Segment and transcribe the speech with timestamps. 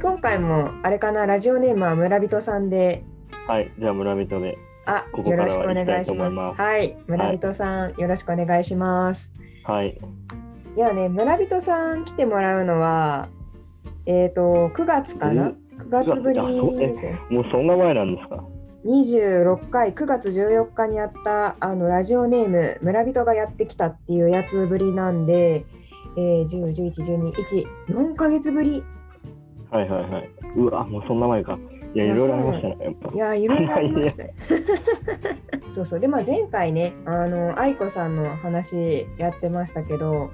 [0.00, 3.04] 今回もあれかなラジオネームは村人さんで
[3.46, 4.56] はい、じゃあ村人で。
[4.84, 9.32] あこよろしくお願いしまますすはい村人さん、よろしくお願いします
[9.64, 10.00] はい。
[10.76, 13.28] いやね村人さん来てもらうのは
[14.06, 16.40] えっ、と9月かな？9月ぶり
[16.78, 18.44] ですねもうそんな前なんですか
[18.84, 25.64] ？26回9月14日にやったあのラジオネーム村人がやってきたっていうやつぶりなんで、
[26.16, 28.82] えー、10、11、12、1、4ヶ月ぶり。
[29.72, 30.30] はいはいはい。
[30.56, 31.58] うわ、もうそんな前か。
[31.94, 33.16] いや、いろいろありましたね、やっぱい。
[33.16, 34.30] やーいろいろありましたよ。
[35.72, 40.30] そうそうでまあ前回ねあの愛子さんの話やってましたけど、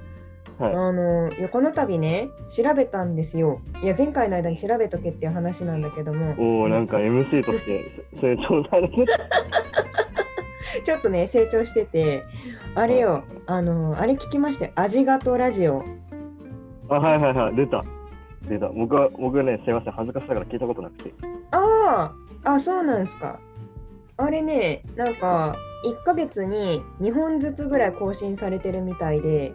[0.59, 0.75] はい。
[0.75, 3.61] あのいやこの度ね調べたんですよ。
[3.83, 7.85] いや前回の間に調べとけっていう話なんだけどもおお、なんか MC として
[8.21, 9.07] 成長されてる。
[10.85, 12.25] ちょっとね成長してて
[12.75, 15.85] あれよあのあれ聞きましたよ「味がとラジオ」。
[16.91, 17.85] あ、はいはいはい、出た。
[18.49, 18.69] 出た。
[18.69, 21.13] 僕は、僕ね、すいません、恥ずかしながら聞いたことなくて。
[21.51, 22.13] あ
[22.45, 23.39] あ、あ、そうなんですか。
[24.17, 25.55] あれね、なんか
[25.85, 29.53] 1ヶ月に2本ずつぐらい更新されてるみたいで、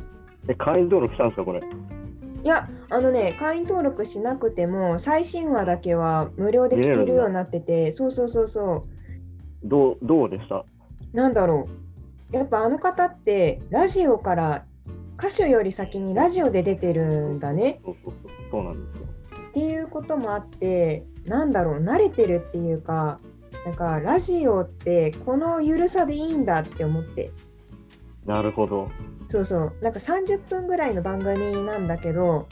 [0.47, 1.59] え、会員登録したんですか、これ？
[1.59, 8.83] いや、あのね、会員登録しなくても、最新話だけは無料で聞けるようになってて、そうそうそうそ
[9.63, 10.55] どう、どうでした？
[10.57, 10.65] う、
[11.13, 11.67] なんだろ
[12.31, 12.35] う。
[12.35, 14.65] やっぱあの方って、ラジオから、
[15.17, 17.81] 歌手より先にラジオで出てるんだね。
[18.51, 19.07] そうなんですよ。
[19.49, 23.19] っていうこともあってなんだろう慣れてるっていうか
[23.65, 27.31] なんかラジオってこの緩さでいいんだって思って
[28.25, 28.89] なるほど。
[29.29, 32.47] そうそうなんか30分ぐらいの番組なんだけど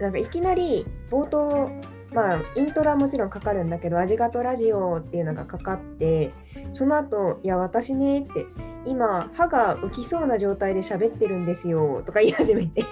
[0.00, 1.70] なんかいきなり冒頭
[2.12, 6.30] まあイントロはもちろんかかるんだけど「味がとラジオ」っていうのがかかって
[6.72, 8.46] その後いや私ね」って
[8.86, 12.84] 「今歯が浮きそうな状態で喋ってるんですよ」とか言い始めて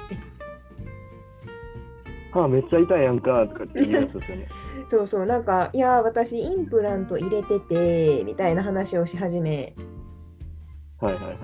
[2.33, 4.49] はあ、めっちゃ痛いやんか、とかって言うやつですよね。
[4.89, 9.75] そうそうなんかいや私インプラント入れててみたいな話をし始め
[11.01, 11.39] はいはいはい。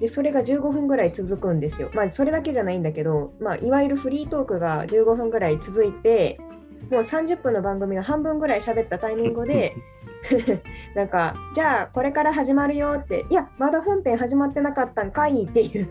[0.00, 6.40] でそれが15分ぐらい続くんですよまあそれだけじゃないんだけど、まあ、いわゆるフリートークが15分ぐらい続いて
[6.90, 9.76] もう30分の番組の半分ぐらい喋ったタイミングで
[10.94, 15.88] なんかじゃあこれから始まるよっていやまだ本編始まってなかったんかいっていう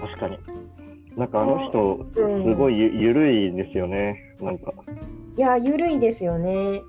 [0.00, 0.38] 確かに。
[1.16, 4.34] なんかあの人、うんすごいゆゆるいですよね。
[4.42, 4.72] なんか。
[5.36, 6.82] いやゆるいですよね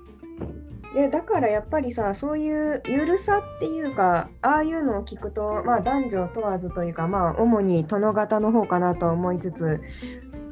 [0.94, 9.80] でだからやっぱりさそういうゆるさっていうかああいうのを聞くとまあ男女問わずというかまあ主に殿方の方かなとは思いつつ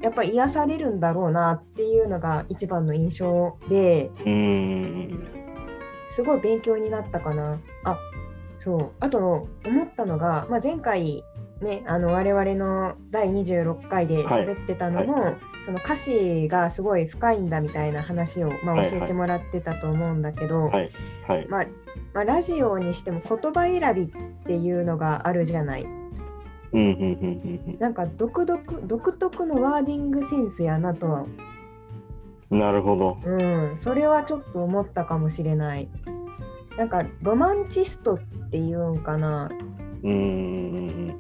[0.05, 5.29] やっぱり癒されるんだろうなっていうのが一番の印象でうーん。
[6.09, 7.99] すごい勉強になったかなあ
[8.59, 11.25] そうあと思ったのが、まあ、前回
[11.63, 20.91] ねあの我々の第26回で喋ってたのも、はその歌詞がすごい深いんだみたいな話を、まあ、はいはい教えてもらってたと思うんだけど、はい。
[21.27, 21.49] はい。
[21.49, 21.67] まあ
[22.13, 24.07] まあ、ラジオにしても言葉選びっ
[24.47, 25.87] ていうのがあるじゃない。
[26.75, 31.25] うん、うん、うん、なんか独特独特のワーディングセンスやなとは、
[32.51, 32.59] うん。
[32.59, 33.19] なるほど。
[33.25, 35.89] うん、それはちょっと思ったかもしれない。
[36.77, 38.19] なんかロマンチストっ
[38.51, 39.49] ていうんかな
[40.03, 41.17] うーん。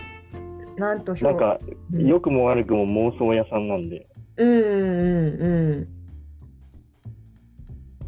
[0.76, 1.58] なんと表なんか、
[1.92, 4.08] うん良くも悪くも妄想屋さんなんで。
[4.36, 5.88] うんうんうん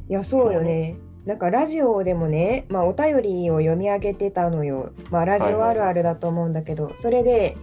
[0.08, 7.56] いやそうよねなんかラジオでもね、まあ、お便りを読み上げてたのよ、まあ、ラジオあるあるだと思うんだけど、それで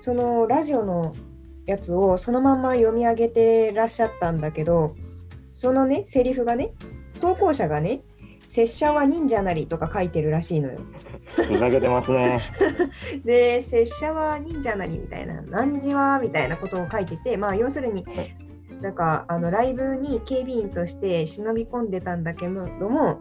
[0.00, 1.16] そのラジオの
[1.64, 4.94] やつをそのまんま読み上げてらっしゃったんだけど
[5.48, 6.72] そのねセリフがね
[7.20, 8.02] 投稿者がね
[8.46, 10.78] 「拙者は忍者なり」とか書いてるらしいのよ。
[11.34, 12.38] ふざけてますね。
[13.24, 18.36] で、拙者は忍者なりみたいな、何時はみたいなことを書いてて、まあ、要するにはい、
[18.82, 22.50] なんかあのライブに警備員として忍び込んでたんだけど
[22.88, 23.20] も、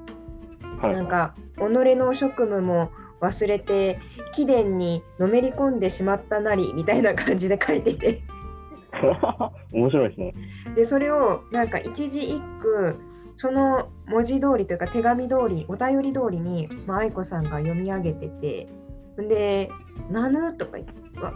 [0.82, 0.96] はい。
[0.96, 1.62] なんか、己
[1.96, 2.90] の職務も
[3.22, 4.00] 忘れて、
[4.34, 8.24] 貴殿にのめり込んでしまったなりみたいな感じで書いてて、
[9.74, 10.34] 面白いですね。
[10.76, 12.96] で、それをなんか一字一句、
[13.36, 18.68] その文字通りというか手紙通り、お便り通りに、まあ、愛子さんが読み上げてて、
[19.18, 19.70] で、
[20.10, 20.78] なぬとか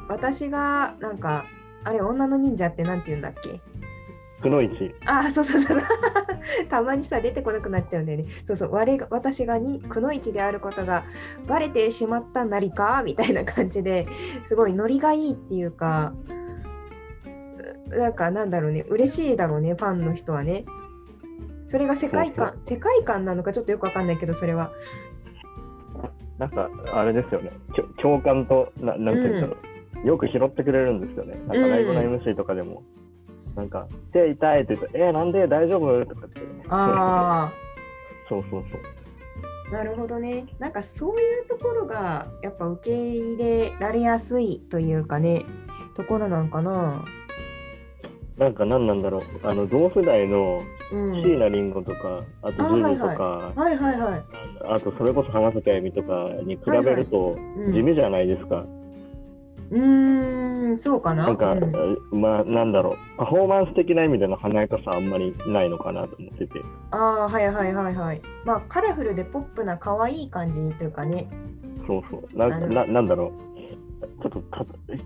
[0.09, 1.45] 私がなんか、
[1.85, 3.61] あれ、女の忍者ってなんて言うんだっけ？
[4.39, 4.93] くのいち。
[5.05, 5.77] あ、そうそうそう。
[6.69, 8.25] たまにさ、出てこなくなっちゃうんだよね。
[8.45, 11.03] そうそう、我が私がにくのいちであることが
[11.47, 14.07] バレてしまったなりかみたいな感じで
[14.45, 16.13] すごいノリがいいっていうか、
[17.87, 20.65] なんかなんだろうね、嬉しいだろうね、ファンの人はね。
[21.67, 24.71] それが世界観、世界観なのかちょっとよくわかんないけど、それは。
[26.39, 27.51] なんか、あれですよね。
[28.01, 29.57] 共感と、ななんていうんだろ
[30.03, 30.07] う。
[30.07, 31.35] よく拾ってくれるんですよね。
[31.45, 32.83] なんかライブの MC とかでも。
[33.55, 35.47] なんか、手痛いって言って、えー、なんで？
[35.47, 36.05] 大丈夫？
[36.05, 36.41] とかって。
[36.69, 37.51] あ
[38.29, 38.81] そうそうそう。
[39.71, 40.45] あ、なるほどね。
[40.59, 45.43] なんかそういうところがやっぱ受け入れられやすいというかね、
[45.95, 47.03] ところなんかな。
[48.37, 49.21] なんか何なんだろう。
[49.43, 50.61] あの、同世代の
[50.91, 51.23] うん。
[51.23, 53.23] 椎名林檎とか、あとあジュリとはいか、
[53.55, 54.23] はいはいはい。
[54.75, 58.61] あとそれこそ浜崎あゆみとかに比べるとうん地味じゃないですか。
[58.61, 61.25] うーん、そうかな。
[61.27, 66.61] なんか、うんまあなんだろう、パフォーマンス的な意味での華やかさあんまりないのかなと思ってて。
[66.91, 68.21] ああ、はいはいはいはい。
[68.45, 71.27] まあ、カラフルでポップな可愛い感じというかね。
[71.87, 72.37] そうそう。
[72.37, 73.31] なななんだろう。
[74.21, 74.41] ちょっと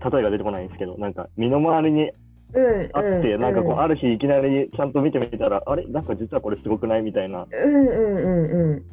[0.00, 2.10] た例えが出てこないんですけど、なんか身の回りに
[2.52, 2.90] うん。
[2.92, 5.84] あって、うん、なんかこう、うんある日いきなりちゃんと見てみたら、あれ？
[5.86, 7.02] なんか実はこれすごくない？
[7.02, 8.84] みたいな、うんうんうんうん。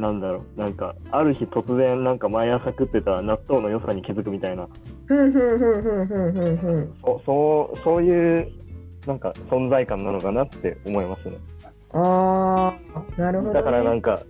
[0.00, 4.68] なんだろう、なんかある日突然なんか毎朝食ってた納豆の良さに気づくみたいな。
[7.02, 8.48] そそうそういう
[9.06, 11.36] なんか存在感なのかなって思いますね。
[11.92, 13.54] ああ、なるほど、ね。
[13.54, 14.22] だからなんか、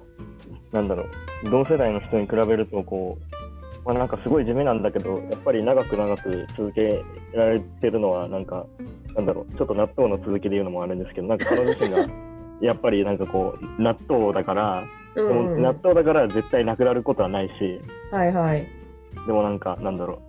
[0.73, 1.05] なんだろ
[1.45, 3.41] う、同世代の人に比べると、こう、
[3.85, 7.03] まあ、なんかすごい地味なんだけど、やっぱり長く長く続け
[7.35, 8.67] られてるのは、なんか、
[9.15, 12.07] なんだろう、ちょっと納豆の続きで言うのもあるんですけど、なんか彼自身が、
[12.61, 14.85] やっぱりなんかこう、納豆だから、
[15.17, 17.53] うんうん、納豆だから絶対なくなることはないし、
[18.13, 18.67] はいはい。
[19.27, 20.21] でもなんか、なんだろ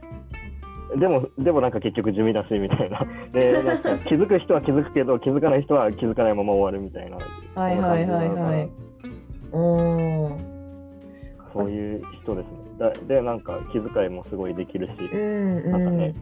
[0.95, 0.99] う。
[0.99, 3.05] でも、でもなんか結局地味だし、みたいな。
[3.31, 7.17] で、なんか気づく人は気づくけど、気づかない人は気づかないまま終わるみたいな。
[7.55, 8.69] はいはいはいはい。
[9.51, 10.51] おー
[11.53, 12.51] そういう人ですね。
[12.79, 15.71] だで、なんか気遣いもすごいできるし、うんうん。
[15.71, 16.15] なんかね、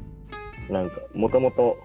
[0.70, 1.78] なんかもともと、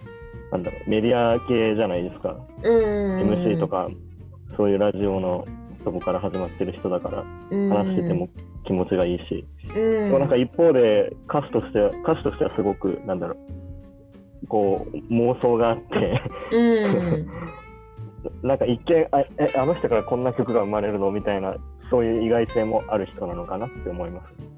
[0.50, 2.37] なんだろう、メディア系じゃないですか。
[2.62, 3.88] うんうんうん、MC とか、
[4.56, 5.47] そういうラジオの
[5.84, 8.28] とこから始まってる人だから、話してても
[8.66, 13.36] 気持ちがいいし、うん、でもなんか一方で歌手としては、歌手としてはすごく、なんだろ
[14.42, 16.22] う、こう、妄想があって、
[16.52, 17.28] うん、
[18.42, 21.56] なんか一見あえ、あの人からこんな曲が生まれるのみたいな、
[21.90, 24.54] そういう意外性もある人なのかなって思います。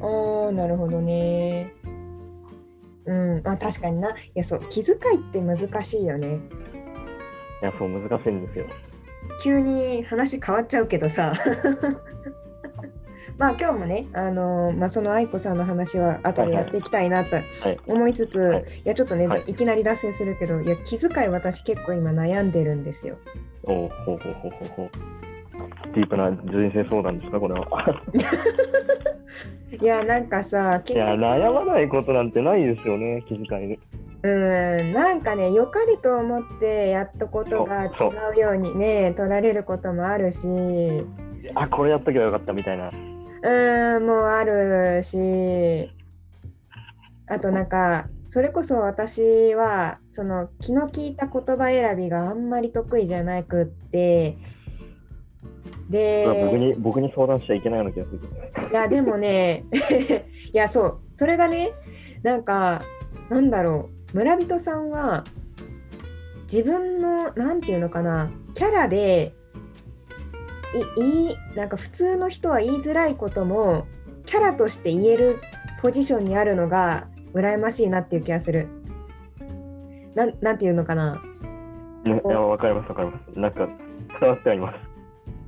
[0.00, 1.72] おーなるほどね。
[3.04, 4.10] うん、まあ確かにな。
[4.10, 6.40] いやそう、気遣いって難しいよね。
[7.62, 8.66] いや、そう、難しいんですよ。
[9.42, 11.32] 急に話変わっちゃうけどさ。
[13.38, 17.78] まあ今日もね、あのーまあ、その愛子さんの話は後でやっていきたいなとはい。
[17.86, 23.16] 思いつつ、はいい、やちょっとね、はいい、きなり脱線するけどいや気遣い私結構今悩んでるんですよ。
[23.62, 24.90] おうほうほうほうほうほう。
[25.94, 28.02] ディープな人生相談ですか、これは。
[29.80, 33.78] いやなんかさいや、結局悩まないことなんてないですよね、気遣いで。
[34.22, 37.90] うんなんかね良かれと思ってやったことが違
[38.36, 40.48] うようにね取られることもあるし。
[41.54, 42.90] あ、これやっとけばよかったみたいな。
[42.90, 45.90] うんもうあるし。
[47.28, 54.36] あとなんかそれこそ私はその気の利いた言葉選びがあんまり得意じゃなくって。
[55.88, 58.70] で僕に僕に相談しちゃいけないような気がする。
[58.70, 59.64] いやでもね
[60.52, 61.70] いやそうそれがね
[62.22, 62.82] なんか
[63.30, 65.24] なんだろう村人さんは
[66.50, 69.34] 自分のなんていうのかなキャラで
[70.98, 73.86] いいいなんか普通の人は言いづらいことも
[74.26, 75.40] キャラとして言える
[75.80, 78.68] ポジションにあるのが羨ましいなっていう気がする。
[80.14, 81.22] ななんていうのかな、
[82.04, 83.38] いや、わかります、わかります。
[83.38, 83.68] なんか、
[84.20, 84.76] 伝わってはいます。
[84.76, 84.78] い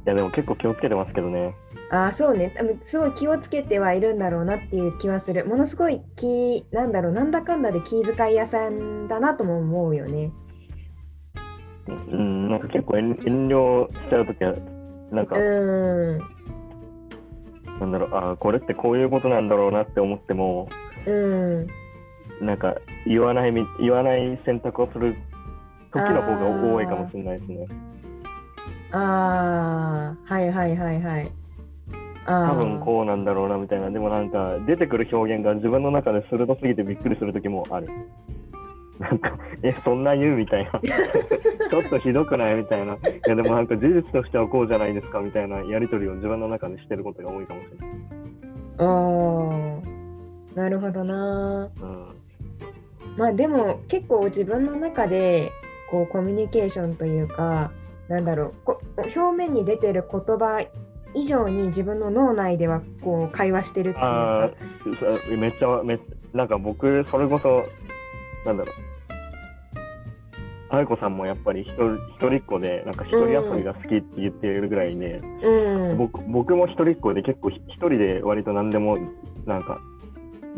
[0.04, 1.54] や、でも結構気をつけてますけどね。
[1.92, 2.52] あーそうね。
[2.56, 5.44] 多分すごい気をつけてはいるんだろうなっていう気はする。
[5.44, 7.12] ものすごい気なんだろう。
[7.12, 10.32] なんだかんだで気遣い屋さんだなとも思うよね。
[11.88, 14.54] うん、なんか結構遠遠慮しちゃうときは、
[15.10, 16.18] なんか、うん。
[17.80, 20.68] なんだろう、あこれってこういうことなんだろうなって思っても、
[21.06, 21.66] うん。
[22.40, 25.16] なんか言わないみ言わない選択をする
[25.92, 27.66] 時の方が多いかもしれないですね。
[28.92, 31.39] ああはいはいはいはい
[32.30, 37.88] 多分こうなんだろうなみたいな、でもなんか出てくる表現が自分の中で鋭すぎてびっくりする時もある。
[38.98, 40.72] なんか、え、そんな言うみたいな。
[41.70, 42.94] ちょっとひどくないみたいな。
[42.94, 47.90] いや、でもなんか事実としてはこうじゃないですかみたいなやりとりを自分の中でしてることが多いかもしれない。
[48.78, 49.90] あー
[50.54, 52.06] なるほどなうん。
[53.16, 55.50] まあでも結構自分の中で
[55.90, 57.70] こうコミュニケーションというか
[58.08, 60.64] なんだろうこ表面に出てる言葉
[61.14, 64.50] 以上に自分の脳内ではこう会話してるっていうあか
[65.34, 65.98] あ、めっちゃ、め
[66.32, 67.64] なんか僕、それこそ、
[68.46, 68.74] なんだろう。
[70.72, 75.98] 愛子さんもやっぱり一人一人っ子で、なんか一人遊びが好きって言ってるぐらいで、うん。
[75.98, 78.96] 僕僕も一人っ子で結構ひ一人で割と何でも
[79.46, 79.80] なんか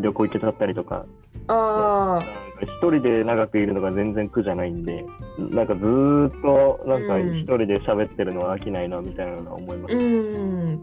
[0.00, 1.06] 旅行行けちゃったりとか、
[1.48, 5.04] あなんか一人で長くいるのが全然苦じゃないんで、
[5.38, 9.94] なんかずーっとなんかうん一人で喋ってるのは飽きないなみたいなのは思いまあ、す。
[9.94, 10.80] うん。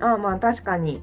[0.00, 1.02] ああ、まあ確かに。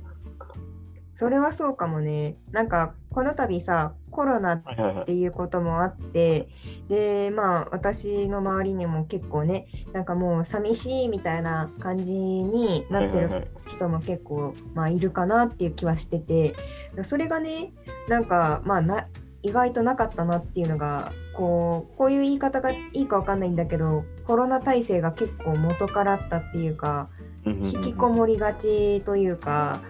[1.18, 2.36] それはそうかもね。
[2.52, 4.64] なんかこの度さ、コロナっ
[5.06, 6.48] ていうこともあって
[6.90, 16.54] でまあ私の周りにも結構ねなんかもう寂しいみたいな感じになってる人も結構、まあ、いるかなっていう気はしてて。
[17.02, 17.74] それがね
[18.08, 19.08] なんかまあな
[19.42, 27.10] 意外となかったなっていうのがこうこういう言い方がいいかわかんないんだけどコロナ体制が結構元からあったっていうか
[27.46, 29.82] 引きこもりがちというか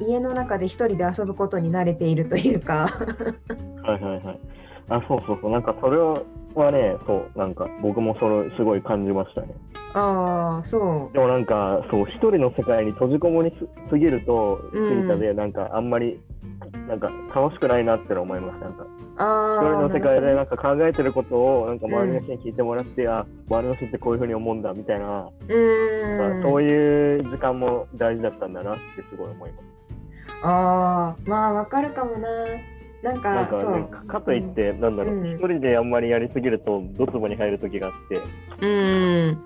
[0.00, 2.90] 家の中で一人で遊ぶことに慣れているというか
[3.82, 4.38] はいはいはい。
[4.88, 5.50] あ、そうそうそう。
[5.50, 9.48] なんかそれはね、そう、なんか僕もそれすごい感じましたね。
[9.92, 16.20] ああそうでもなんか、そう、一人の世界に閉じこもりすすぎると、うん過ぎたで、なんかあんまり、
[16.86, 18.60] なんか楽しくないなって思います。
[18.60, 28.80] なんか、ああ一人の世界でなんか考えてることを、なんか周りの人に聞いてもらって、あ、周りの人ってこういうふうに思うんだみたいな、うんそういう時間も大事だったんだなって
[29.10, 29.79] すごい思います。
[30.42, 32.28] ああまあわかるかもな。
[33.02, 33.84] なんかなんかね、そう。
[33.88, 35.36] かかといって、なんだろう、うん。
[35.36, 38.20] 一人であんまりやりすぎると、ドツボに入る時があって、
[38.60, 39.38] うん。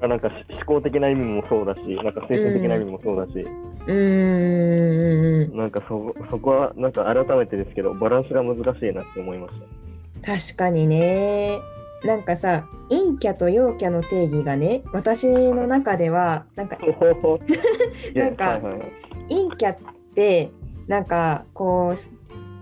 [0.00, 3.46] あなんか思考的な意味もそうだし、なんか精神的な意味もそうだし、
[3.86, 5.56] うーん。
[5.56, 9.54] なんかそそこはなんか改めてですけど、バランスが難しいなって思いまし
[10.24, 11.60] 確かにね。
[12.04, 16.76] なんかさ陰キャと陽キャの定義がね私の中ではなんか
[18.16, 18.92] なんかはいはいはい。
[19.28, 19.76] 陰キャっ
[20.14, 20.50] て
[20.86, 22.12] なんかこうス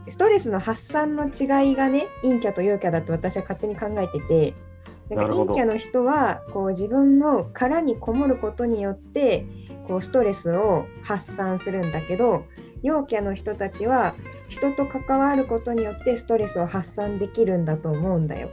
[0.09, 4.55] ストレスの発散の違いがね陰キャと陽キャだって私は勝手に考えてて
[5.09, 9.47] なんか陰キャの人はこう自分の殻にこもることによって
[9.87, 12.45] こうストレスを発散するんだけど
[12.83, 14.15] 陽キャの人たちは
[14.49, 18.51] 人と関わることによってストレスを発散できるんだと思うんだよ。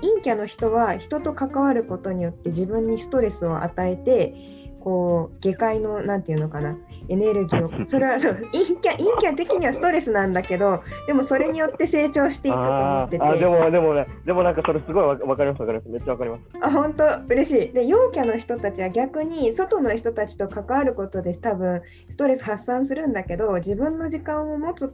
[0.00, 4.34] 陰キャの人は人と関わることによって自分にストレスを与えて
[4.80, 6.76] こう下界のなんていうのかな。
[7.10, 13.24] エネルギーを それはそう陰キャ陰キャ的にはストレスなんだけどでもそれによって成長していくと思ってて。
[13.24, 15.88] あでもでもねでもなんかそれすごいわわかりますわかります。
[15.88, 16.42] めっちゃわかります。
[16.60, 17.72] あ本当嬉しい。
[17.72, 24.88] で陽キャの人たちは逆に外の人たちと関わることで多分ストレス発散するんだけど自分の時間を持つっ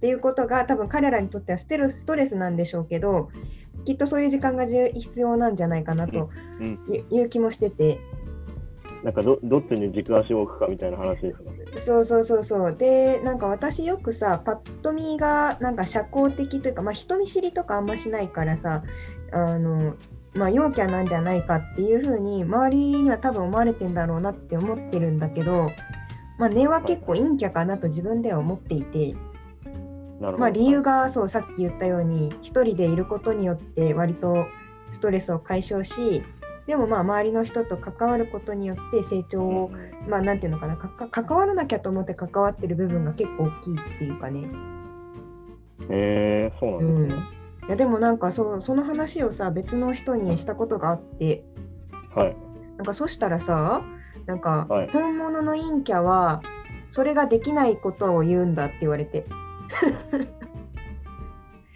[0.00, 3.28] ていうことが多分彼らにとってはステルストレスなんでしょうけど
[3.84, 6.30] きっとそういう時間が重必要なんじゃないかなと
[6.60, 6.78] うん。
[6.88, 8.00] いういう気もしてて
[9.04, 11.64] なんかどどっちに軸足を置くかみたいな話ですよね。
[11.76, 12.76] そうそうそうそう。
[12.76, 18.82] でなんか私よくさパッと見がなんか社交的というか、まあ、人見知りとかあんましないからさ
[19.32, 19.94] あの
[20.34, 25.70] まあ陽キャなんじゃないかっていうふうに周りには多分思われてんだろうなって思ってるんだけど、
[26.38, 29.14] まあ、根は結構陰キャかなと自分では思っていて、
[30.20, 34.46] まあ、理由がそうさっき言ったように一人でいることによって割と
[34.90, 36.22] ストレスを解消し
[36.68, 39.70] でもまあ周りの人と関わることによって成長を、
[40.06, 44.50] まあなんていうのかなかか関わらなきゃと思って関わってる部分が結構大きいっていうかね。
[45.88, 47.24] えー、そうなうんん、いですね、
[47.70, 51.42] やでもなんかそうその話をさ別の人にしたことがあって。
[52.14, 52.36] はい。
[52.76, 53.82] なんかそしたらさ
[54.26, 54.88] なんか、はい。
[54.88, 56.42] 本物の陰キャは
[56.90, 59.24] それができないことを言うんだって言われて。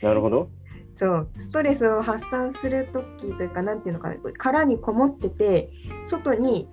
[0.03, 0.51] なるほど
[0.95, 5.71] そうストレスを発散する時というかなんていうのかな殻にこもってて
[6.05, 6.69] 外に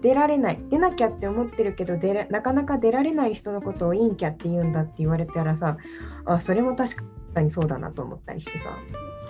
[0.00, 5.76] 出られない出なきゃって思ってるけど出らなかなか出られない人のことを陰キャって言うんだって言われたらさ
[6.24, 6.96] あそれも確
[7.34, 8.76] かにそうだなと思ったりしてさ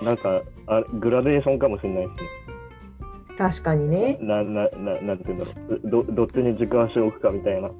[0.02, 2.30] なんかあグラデーションかもしれないですね
[3.40, 5.80] 確かにねな、な、な、なんていうんだろう。
[5.84, 7.70] ど、どっちに軸足を置くかみたいな。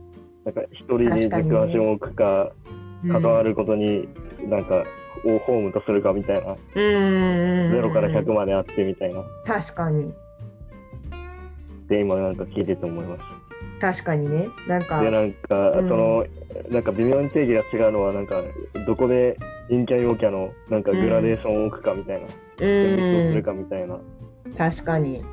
[0.47, 2.51] なんか、一人に軸足を置くか、
[3.07, 4.09] 関わることに、
[4.49, 4.85] なんか、
[5.25, 6.57] をホームとするかみたいな。
[6.75, 9.23] うんうん0から100まであってみたいな。
[9.45, 10.13] 確かに
[11.89, 13.23] で、今なんか聞いてて思いまし
[13.81, 15.03] 確かにねなんかた。
[15.03, 16.25] で、なんか、うんその、
[16.71, 18.43] なんか微妙に定義が違うのは、なんか、
[18.87, 19.37] どこで
[19.69, 22.27] 陰キャ陽キャの、なんかグラデーションを置くかみたいな。
[22.27, 23.99] う線引きをするんかみたいな。
[24.57, 25.25] 確かに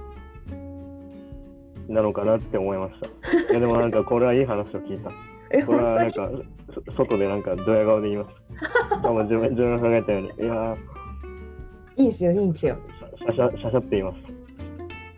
[1.90, 3.32] なのかなって思いました。
[3.52, 5.12] いや、でもなんか、これはいい話を聞いた。
[5.52, 6.30] えこれはなんか、
[6.74, 8.36] そ外でなんか、ドヤ顔で言います。
[9.04, 10.78] 多分自分自分が考えたように、いやー、
[11.98, 12.78] いいんですよいいんですよ
[13.18, 14.18] シャシャシャシャって言います。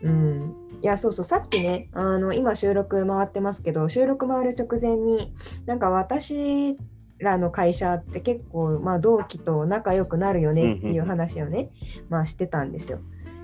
[0.02, 5.34] うんいやそうそうさっきねあの今収録回ってますけど収録回る直前に
[5.66, 6.78] なんか私
[7.18, 11.68] らの会社って結構、まあ、同期と仲良くなるよねっていう話をね、
[12.08, 13.00] まあ、してたんですよ。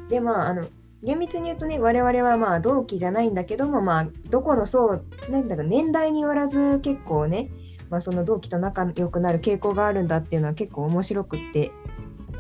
[0.08, 0.64] でまああの
[1.06, 7.48] 厳密に言うとね我々はまあ同期じゃないんだけどもまあどこの層なんだか年代によらず結構ね
[7.88, 11.70] まあ、その同期と仲良くなる傾向があるんだっていうのは結構面白くって。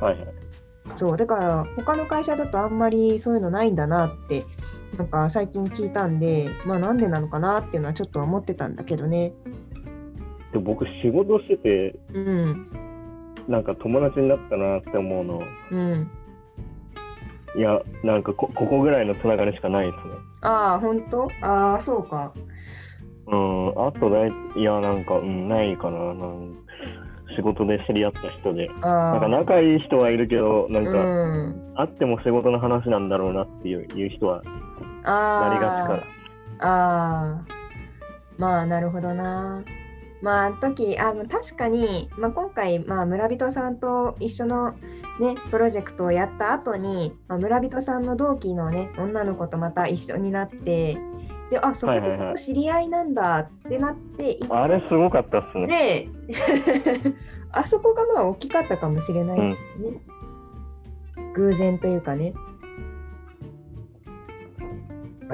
[0.00, 0.26] はいはい。
[0.94, 4.44] そうだから他の会社だとあんまりそういうのないんだなって
[4.96, 9.32] なんか最近聞いたんでまあなんでなのかなっていうのはちょっと思ってたんだけどね。
[10.52, 12.70] で僕、仕事してて、うん。
[13.48, 16.10] なんか友達になったなって思うの、うん
[17.54, 20.14] いや、なんかこここぐらいのつながりしかないですね。
[20.42, 21.28] ああ本当？
[21.42, 22.32] ああそうか。
[23.26, 25.98] うん、あとだい、いや、なんか、うん、ないかな。
[26.14, 26.56] なん
[27.36, 28.70] 仕事で知り合った人で。
[28.82, 31.74] あなんかあ仲いい人はいるけど、なんか、うん。
[31.76, 34.42] 会っても仕事の話なんだろうなっていういう人は
[35.04, 36.06] あなりがちか
[36.60, 37.44] あああ
[38.38, 39.62] まあなるほどな。
[40.22, 44.74] まあ時あの確かに、まあ、今回、まあ、村人さんと一緒の
[45.20, 50.98] ねプロジェクトをやった後に、まあ、村人さんの同期のね女の子とまた一緒になって
[51.50, 54.64] であそことそこ知り合いなんだってなって、ら。
[54.64, 55.66] あれすごかったっすね。
[55.66, 56.08] で
[57.52, 60.00] あそこがまあ大きかったかもしれないですね、
[61.34, 62.34] 偶然というかね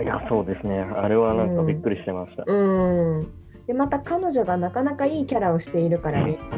[0.02, 0.80] いや、そうですね。
[0.80, 2.44] あれはなんかびっくりしてました。
[2.46, 6.38] うんでまた彼女がなかなかいいキャラをしているからね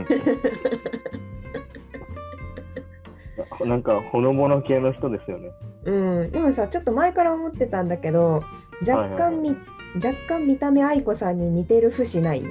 [3.65, 5.51] なんかほのぼの系の人ですよね。
[5.85, 8.43] うん、でもさちょっと前から思ってたんだけど
[8.87, 9.57] 若干み、
[9.97, 12.45] 若干見た目愛子さんに似てる節ない？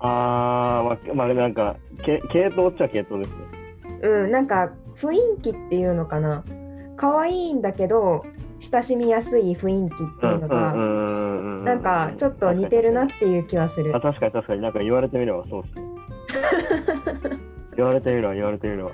[0.00, 4.00] あー、まあ、まあ、なんか、け系統っちゃ系統ですね。
[4.02, 6.44] うんなんか雰囲気っていうのかな。
[6.96, 8.24] 可愛いんだけど
[8.60, 13.94] 親しみやすい雰囲気っていうのが、んなんかちょっと似てるなっていう気はする。
[13.94, 14.32] あ、確かに。
[14.32, 14.62] 確かに。
[14.62, 17.38] なんか言われてみればそうっすね。
[17.78, 18.90] 言われてみれば言われてみれば。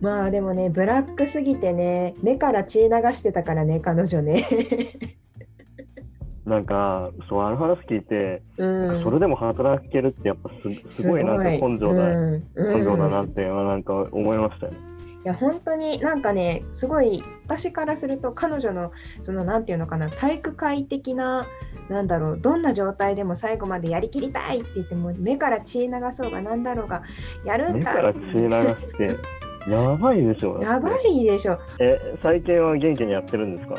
[0.00, 4.46] まあでもねブラックすぎてね目から血流してたからね彼女ね。
[6.46, 8.66] なんか、そう、あの話聞いて、う
[9.00, 9.02] ん。
[9.02, 10.48] それでも働けるってやっぱ
[10.88, 12.42] すすごいなって根性だ、うん。
[12.56, 14.72] 根性だなうんってなんか思いましたよ。
[14.72, 14.78] ね。
[15.28, 18.92] いや本当になんかねすごい私からすると彼女の
[19.24, 21.46] そのなんていうのかな体育会的な
[21.90, 27.02] なんだろうどんな状態でも最後までやりきりたいって言っても目から血流そうがなんだろうが
[27.44, 29.16] やるんだ目から血流して、
[29.70, 30.62] やばいでしょ。
[30.62, 31.58] やばいでしょ。
[31.78, 33.74] え、最近は元気にやってるんですか？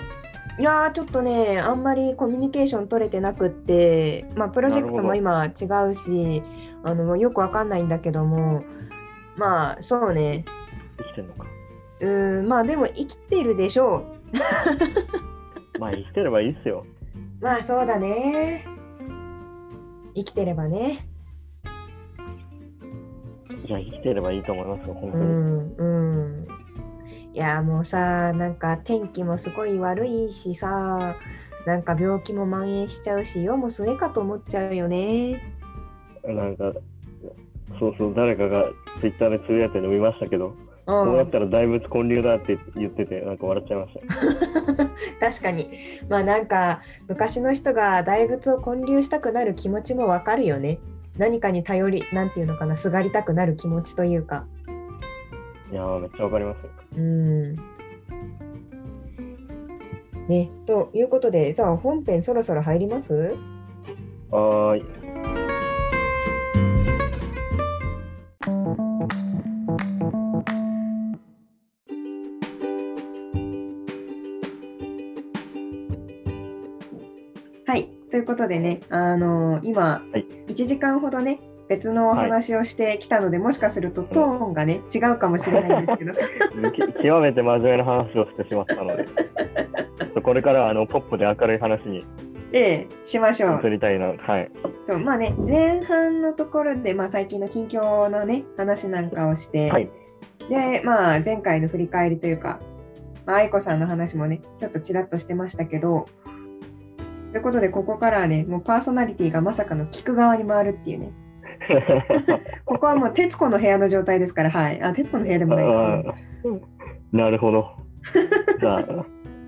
[0.59, 6.43] いやーちょっとねあんまりコミュニケーション取れてなくってまあプロジェクトも今違うし
[6.83, 8.61] あのよくわかんないんだけども
[9.35, 10.43] まあそうね
[10.99, 11.45] 生きてんのか。
[12.01, 14.05] うーんまあでも生きてるでしょ
[15.79, 16.85] まあ生きてればいいっすよ。
[17.41, 18.65] うまあそうだね
[20.15, 21.07] 生きてればね
[23.65, 25.23] いや、生きてればいいと思いますよ、本う当に。
[25.25, 26.47] んうん
[27.33, 31.15] いやもうさなんか天気もすごい悪いしさ
[31.65, 35.55] なんか病気も蔓延しちゃうし世も末かと思っちゃうよね
[36.25, 36.73] なんか、
[37.79, 38.65] そうそう、誰かが
[38.99, 40.51] ツイッターでつぶやいてるの見ましたけど、う
[40.89, 43.99] こうやったら大仏建立だって言ってて、なんか笑っちゃいました。
[45.31, 45.69] 確かに
[46.09, 50.79] まあなんか昔の人が大仏を建立したくなる気持ちもわかるよね
[51.17, 54.45] 何かに頼りなんていうのかなすがりたくなる気持ちというか
[55.71, 56.69] いやー、めっちゃわかりますよ。
[56.97, 57.55] うん
[60.27, 63.35] ねということでじゃあ本編そろそろ入ります？
[64.31, 64.85] はーい。
[78.29, 89.05] ことでねあの今、はい1時間ほどね別のお話をしてきたので、もしかするとトーンがね違うかもしれないんですけど き極めて真面目な話をしてしまったので、
[90.23, 92.03] これからはあのポップで明るい話に
[92.53, 94.13] ええしましょう移りたいな。
[94.17, 94.51] はい。
[94.83, 99.91] そうまあね前半のところで、まあ、最近の近況のね話なんかをして、はい。
[100.49, 102.59] でまあ前回の振り返りというか、
[103.27, 106.07] まあ、愛子さんの話もねちょっとちらっとしてましたけど
[107.31, 111.11] ということでここからはねもうパーソナリティがまさかの聞く側に回るっていうね。
[112.65, 114.81] ここはもう徹子の部屋の状態ですからはい。
[114.81, 116.61] あ徹子の部屋でもないあー
[117.11, 117.67] なるほど。
[118.59, 118.85] じゃあ、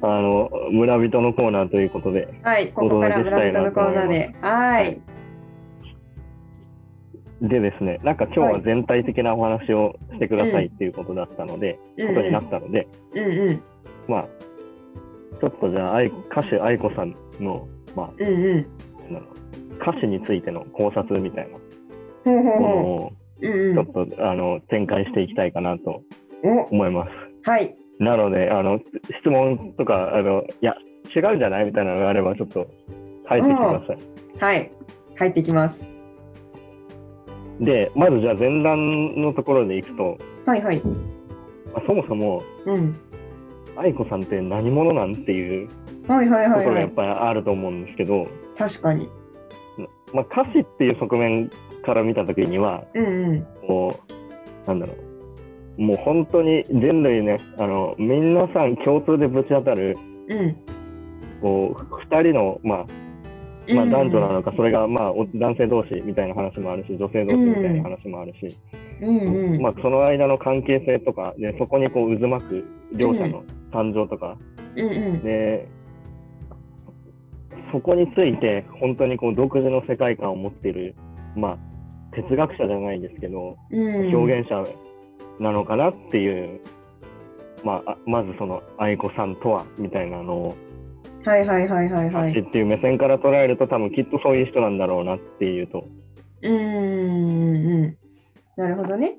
[0.02, 4.36] あの、村人のコーナーということで、はいここから村人のコーナーで。
[4.42, 5.02] はい。
[7.42, 12.08] でですね、なんか今日は全体的なお話をしてくださいっていうことだったので、うん。
[12.10, 13.62] ことになったので、うんうん。
[14.08, 14.26] まあ、
[15.42, 19.20] ちょっとじゃあ、歌手愛子さんの、まあ、うんうんな
[19.82, 21.50] 歌詞についての考察みたい
[22.26, 22.66] なものほ
[23.06, 26.04] をううんうんちょっと、あの展開していきたいかなと
[26.44, 27.12] お思います。
[27.50, 28.80] はいなので、あの
[29.20, 30.76] 質問とか、あのいや、
[31.16, 32.68] 違うんじゃないみたいなのがあれば、ちょっと
[33.30, 33.98] 書いてきてください。
[34.40, 34.72] はい
[35.18, 35.84] 入ってきます。
[37.60, 40.82] で、まずじゃあ前段のところでいくと、はいはい。
[41.74, 42.96] まあ、そもそもうん。
[43.78, 45.74] 愛子さんって何者なんっていうと。
[46.08, 46.40] ころが
[46.80, 49.10] やっぱりあると思うんですけど、確かに。
[50.14, 51.50] まあ、歌詞っていう側面
[51.84, 53.48] から見たときには、うんうん。
[53.68, 54.00] こ
[54.66, 54.94] う、なんだろ
[55.78, 60.56] う、もう本当に人類ね、あの皆さん共通でぶち当たる、うん。
[61.42, 62.86] こう2人の、まあ
[63.74, 68.58] まあ、男女なのか、それが、まあ、お男性同士みたいな話もあるし、女性同士みたいな話もあるし、
[69.02, 69.62] うんうん。
[69.62, 74.38] まあ、その間の関係性とか、でそこにこう渦巻く両者の誕生とか、
[74.76, 75.24] うんうん。
[75.24, 75.68] で
[77.72, 80.96] そこについて本当にこう独自の世界観を持っている、
[81.36, 84.64] まあ、哲学者じゃないですけど、うん、表現者
[85.40, 86.62] なのかなっていう、
[87.64, 90.58] まあ、あまずその愛子さんとはみたいなのを、
[91.24, 92.40] はいはいはいはいはい。
[92.40, 95.88] っていう目線から捉えると多分きっとそういう人なんだろうなっていうと
[96.42, 97.98] うんうんうん。
[98.58, 99.16] なるほどね。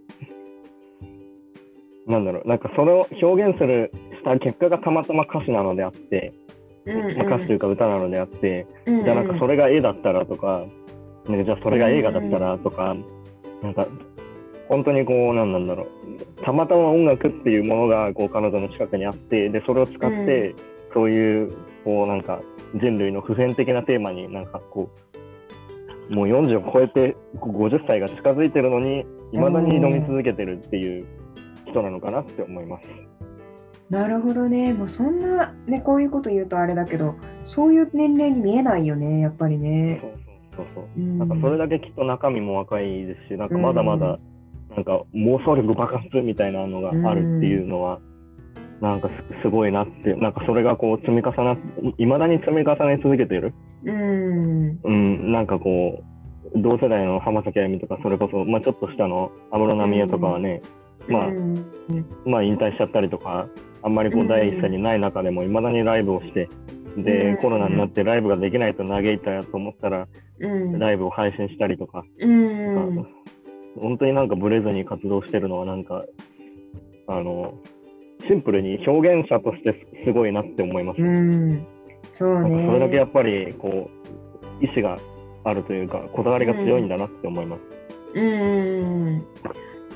[2.07, 6.33] なんだろうなんかそれを表現するした結果がたまたま歌詞なのであって、
[6.87, 7.17] うんうん。
[7.17, 9.05] まあ、歌詞というか歌なのであって、うんうん。
[9.05, 10.65] じゃあなんかそれが絵だったらとか、
[11.29, 12.97] ね、じゃあそれが映画だったらとか、
[13.63, 13.87] なんか
[14.69, 16.45] 本当にこうなんなんだろう。
[16.45, 20.55] たまたま音楽っていうものがこう彼女の近くにあってでそれを使って、
[20.95, 21.53] そういう
[21.85, 22.41] こうなんか
[22.75, 24.91] 人類の普遍的なテーマになんかこ
[26.11, 31.07] うもう40を超えてこう50歳が近づいてるのにいまだに挑み続けてるっていう
[31.67, 32.87] 人なのかなって思います。
[33.93, 34.73] なるほどね。
[34.73, 40.01] もうそんな、ね、こういうこと言うとあれだけど、そういう年齢に見えないよね、やっぱりね。
[40.01, 40.23] そうそう
[40.57, 44.19] そうそううんなんかそれだけきっと中身も若いですし、なんかまだまだ、
[44.75, 48.01] なんか妄想力爆発みたいなのがあるっていうのは、
[48.81, 51.59] なんかすすごいなって、なんかそれがこう積み重なっ、
[51.99, 53.53] いまだに積み重ね続けている。
[53.85, 54.81] うん。
[54.85, 56.03] うん、なんかこ
[56.55, 60.63] う、同世代の浜崎あゆみとか、それこそ、まあちょっと下の安室奈美恵とかはね、
[61.09, 61.67] まあうん
[62.25, 63.49] まあ引退しちゃったりとか、
[63.83, 66.49] あんまりこううん第一線にない中でも、いまだにライブをして、
[66.97, 70.07] で、うんコロナになってライブができないと嘆いたと思ったら、
[70.41, 70.79] うん。
[70.79, 73.07] ライブを配信したりとか、うん。
[73.79, 76.05] 本当になんかブレずに活動してるのはなんか
[77.07, 77.55] あの
[78.27, 81.67] シンプルに表現者としてすごいなって思います、うん。
[82.13, 82.67] そうね。
[82.67, 83.91] それだけやっぱりこ
[84.61, 84.99] う意志が
[85.45, 89.25] あるというかこだわりが強いんだなって思います、うん。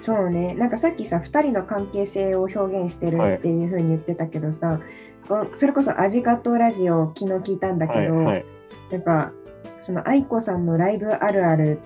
[0.00, 0.54] そうね。
[0.54, 4.80] なんかさっきさ、2人の関係性を表現してるっていうふうに言ってたけどさ、
[5.28, 8.44] こうそれこそアジカトラジオを昨日聞いたんだけど、はいはい
[8.90, 9.32] なんか
[9.80, 11.80] その愛子さんのライブあるある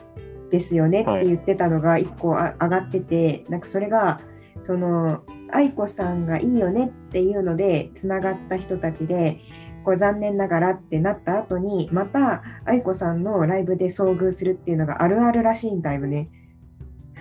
[0.50, 4.20] ですよねって言ってたのが1個あ上がってて、なんかそれが
[4.62, 9.40] その愛子さんがいいよねっていうのでつながった人たちで
[9.84, 16.30] こう残念ながらってなった後にまた愛子さんのライブで遭遇するっていうのがあるあるらしいんだよね。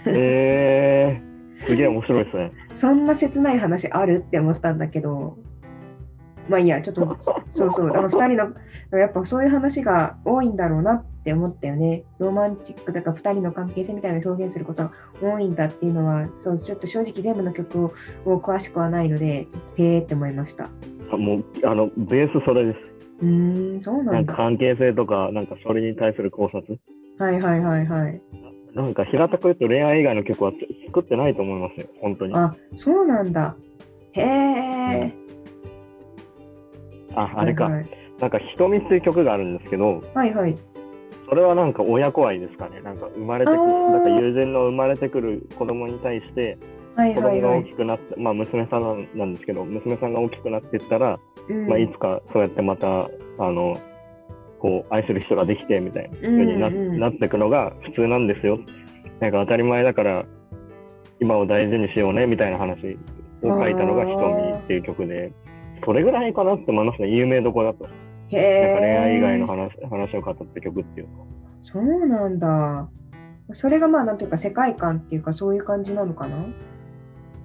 [0.07, 4.23] えー、すげえ面白いですねそんな切ない話ある？
[4.25, 5.37] って思ったんだけど、
[6.47, 7.17] まあいいや、ちょっと、
[7.51, 12.03] そうそう、だから2人の、やっぱそういう話が多いんだろうなって思ったよね。
[12.17, 17.93] ロマンチックだから2人の関係性みたいな表現することが多いんだっていうのは、そう、ちょっと正直全部の曲を
[18.25, 20.69] を詳しくはないので、へーって思いました。
[21.11, 22.79] あもうあのベースそれです
[23.21, 24.33] うーん、そうななんだ。
[24.33, 26.79] 関係性とかなんかそれに対する考察
[27.19, 28.21] はいはいはいはい。
[28.75, 30.55] なんか平たく言うと恋愛以外の曲はつ
[30.87, 33.55] 作ってないと思いますよ本当にああ、そうなんだ。
[34.13, 35.13] へえ。
[37.15, 37.85] あれか、はい
[38.19, 40.55] なんか「瞳」っていう曲があるんですけどはいはい。
[41.29, 42.81] それはなんか親子愛ですかね。
[42.81, 46.57] なんか生まれてくる、なんか友人の生まれてくる子供に対して、
[46.95, 47.63] はい子供が大はいはい。
[47.65, 53.01] きくなって、まあ娘さんなんなんですけど、娘さんが大きくなっていったら、うんまあいつかそうやってまた、
[53.37, 53.77] あの、
[54.59, 58.59] こう愛する人ができてみたいな風にな,、うんうんなっていくのが普通なんですよ。
[59.19, 60.25] なんか当たり前だから、
[61.19, 62.97] 今を大事にしようねみたいな話
[63.41, 65.31] を書いたのが「あー瞳」っていう曲で、
[65.85, 67.09] それぐらいかなって思いますね。
[67.09, 67.87] 有名どころだと。
[68.29, 69.47] へなんか恋愛以外えの。
[69.47, 71.25] 話話を語った曲っていうのは。
[71.61, 72.89] そうなんだ。
[73.51, 76.37] それがまあなんていうか世界観っていうかそういう感じなのかな、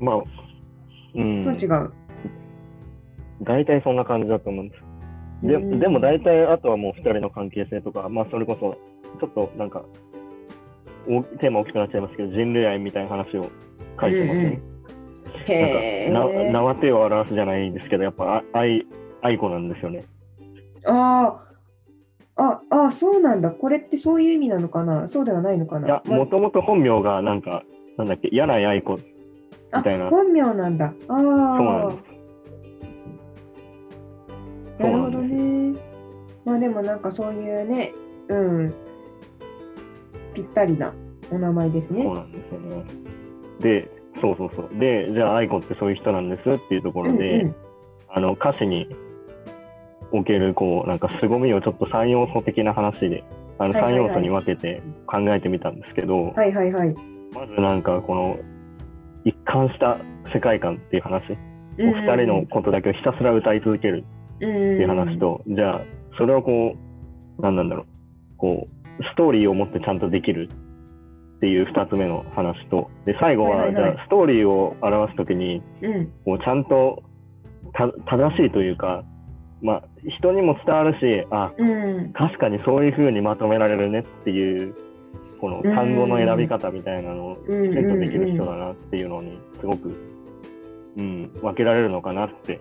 [0.00, 0.22] まあ、
[1.14, 1.44] うん。
[1.44, 1.92] とは違う。
[3.42, 4.83] 大体そんな感じだと思うんです。
[5.44, 8.76] でうんでも大体あとはもう2人の関係性とか、まあそれこそ
[9.20, 9.84] ちょっとなんか
[11.06, 13.50] おテーマ大きくなっちゃいますけど人類愛みたいな話を
[14.00, 14.62] 書いてますね。
[15.46, 16.10] へえ。
[16.10, 18.86] なんかな縄手を表すじゃないですけどやっぱあ愛
[19.22, 20.04] 愛子なんですよね。
[20.86, 21.44] ああ。
[22.36, 23.50] あ、あ、そうなんだ。
[23.50, 25.06] これってそういう意味なのかな？
[25.06, 25.86] そうではないのかな？
[25.86, 27.62] いやまもともと本名がなんか
[27.96, 29.02] なんだっけ柳井愛子み
[29.70, 30.08] あたいな。
[30.08, 30.92] 本名なんだ。
[31.08, 31.16] ああ。
[31.16, 32.13] そうなんです。
[34.78, 35.78] なるほどね。
[36.44, 37.92] まあでもなんかそういうね、
[38.28, 38.74] うん。
[40.34, 40.92] ぴったりな
[41.30, 42.14] お名前ですねそう。
[42.14, 42.84] なんですよね。
[43.60, 44.78] で、そうそうそう。
[44.78, 47.54] で、じゃあ愛子ってそういう人なんですっていうところで、うん
[48.16, 48.86] あの歌詞に
[50.12, 53.24] おけるこうなんか凄みをちょっと3要素的な話で
[53.58, 56.94] あの3はいはいはい要素に分けて考えてみたんですけど、はいはいはい。
[57.32, 58.38] まずなんかこの
[59.24, 59.98] 一貫した
[60.32, 61.36] 世界観っていう話、
[61.78, 64.04] お二人のことだけをひたすら歌い続ける
[64.44, 65.80] っていう話、と、じゃあ
[66.18, 66.74] それをこ
[67.38, 67.86] う何なんだろう。
[68.36, 70.48] こうストーリーを持ってちゃんとできる
[71.36, 72.90] っていう2つ目の話と。
[73.06, 76.12] で最後は,、じゃあストーリーを表すときにうん。
[76.24, 77.02] こうちゃんと
[77.72, 79.04] た正しいというか、
[79.62, 79.82] まあ、
[80.18, 82.12] 人にも伝わるしあうん。
[82.12, 84.74] 確かにそういうふうにまとめられるねっていう
[85.40, 87.74] この単語の選び方みたいなのをきうん。
[87.74, 89.94] ちんとできる人だなっていうのにすごく、
[90.96, 92.60] うん、分けられるのかなって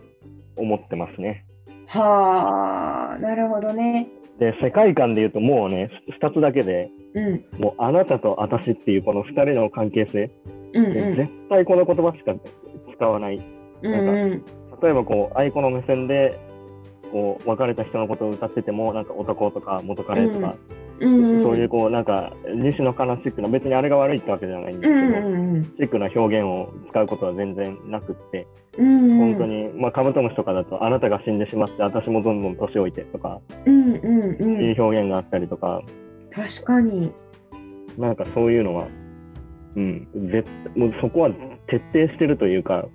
[0.56, 1.46] 思ってますね。
[1.88, 4.08] はあ、なるほどね。
[4.39, 7.46] で世界観で言うともうね2つだけでうん。
[7.60, 10.32] もうあなたと私っていうこの2人の関係性、
[10.74, 12.34] うんで絶対この言葉しか
[12.96, 13.41] 使わない。
[13.84, 14.46] うんうん。
[14.82, 16.39] 例えばこう愛子の目線で
[17.12, 20.56] こう別れた人のことを歌っててもなんか男とか元彼とか、
[21.00, 21.44] うん。
[21.44, 29.12] そういうこうなんか西野カナチックな別にあれが悪いってわけじゃないんでうすけど、んうんチックな表現を使うことは全然なくって、うん。
[29.12, 34.64] うん本当に、まあ、カブトムシとかだとあなたが死んでしまって私もどんどん年老いてとか、うんうんうん。
[34.64, 35.82] いう表現があったりとか。
[36.32, 37.12] 確かに。
[37.98, 38.88] なんかそういうのは、
[39.76, 41.30] うん、絶もうそこは
[41.68, 42.86] 徹底してるというか、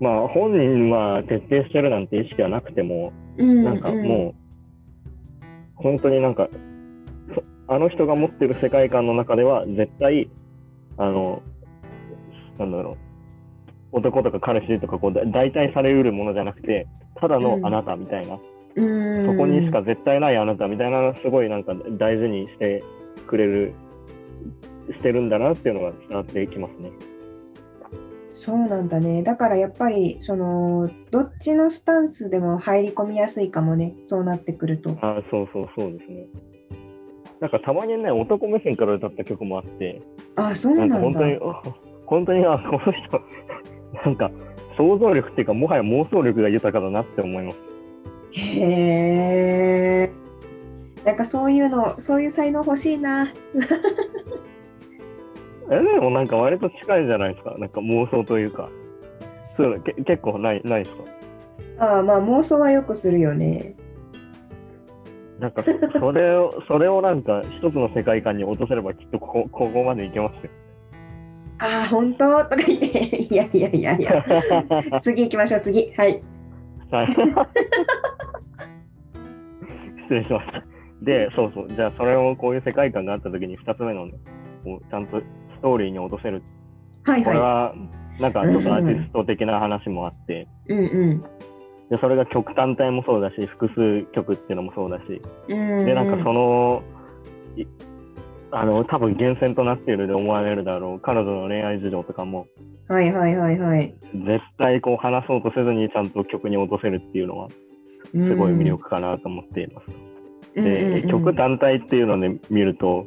[0.00, 4.44] まあ本人は徹底してるなんて意識はなくても、うんなんかもう、
[5.76, 6.58] 本当になんか、そ
[7.66, 10.30] あの人が持ってる世界観の中では絶対、
[10.98, 11.42] あの、
[12.58, 12.92] なんだろ
[13.92, 16.86] う、男とか彼氏とかこうだ代替されうるものじゃなくて、
[17.20, 18.38] ただのあなたみたいな、
[18.76, 19.26] うん。
[19.26, 22.82] そこにしか絶対ないあなたみたいなのすごいなんか大事にして
[23.26, 23.72] くれる、
[24.90, 26.90] してるんだなっていうのが伝わってきますね。
[28.34, 29.22] そうなんだね。
[29.22, 33.94] だからやっぱりそのどっちのスタンスでも入り込みやすいかもね。
[34.04, 34.90] そうなってくると。
[35.00, 36.26] あそうそうそうですね。
[37.44, 40.00] なんかたまにね、男目線から歌った曲もあって、
[40.36, 41.62] あそうななんんだか本当に、あ
[42.06, 43.20] 本当に、あ、 この人、
[44.02, 44.30] なんか
[44.78, 47.58] 想像力っていうか、もはや妄想力が豊かだなって思います。
[48.32, 50.10] へえ
[51.04, 53.28] なんかそういうのそういう才能欲しいな
[55.70, 57.56] え、でもなんか割と近いじゃないですか。
[57.58, 58.70] なんか妄想というか。
[59.58, 60.96] そういうのけ結構ない、ないです
[61.76, 61.96] か？
[61.96, 63.74] ああまあ妄想はよくするよね
[65.44, 70.50] なんかそそれを、 それをなんか一つの世界観に落とせればきっとここここまでいけますよ。
[71.60, 72.42] ああ本当？
[72.44, 74.24] とか言っていやいやいやいや
[75.02, 76.22] 次行きましょう次はい
[76.90, 77.06] はい。
[80.04, 80.64] 失礼しました。
[81.02, 81.68] で、そうそう。
[81.68, 84.14] じゃあ、それをこういう世界観があったときに、2つ目のね、
[84.64, 85.24] こうちゃんとス
[85.60, 86.42] トーリーに落とせる。
[87.04, 87.74] はいはこれは、
[88.20, 91.24] なんかちょっとアーティスト的な話もあって、いうん
[91.94, 96.82] でそれが曲単体もそうだし、複数曲っていうのもそうだし、で、なんかその、
[97.56, 97.64] い
[98.50, 102.48] あの、多分源泉となっているで思われるだろう、彼女の恋愛事情とかも、
[102.88, 103.94] はいはいはいはい。
[104.12, 107.56] 絶対こう話そうとせずにちゃんと曲に落とせるっていうのは、す
[108.12, 109.84] すごい魅力かなと思っています。
[109.88, 110.14] うんうん
[110.54, 111.08] で、うん。
[111.08, 113.06] 曲単体っていうので見ると、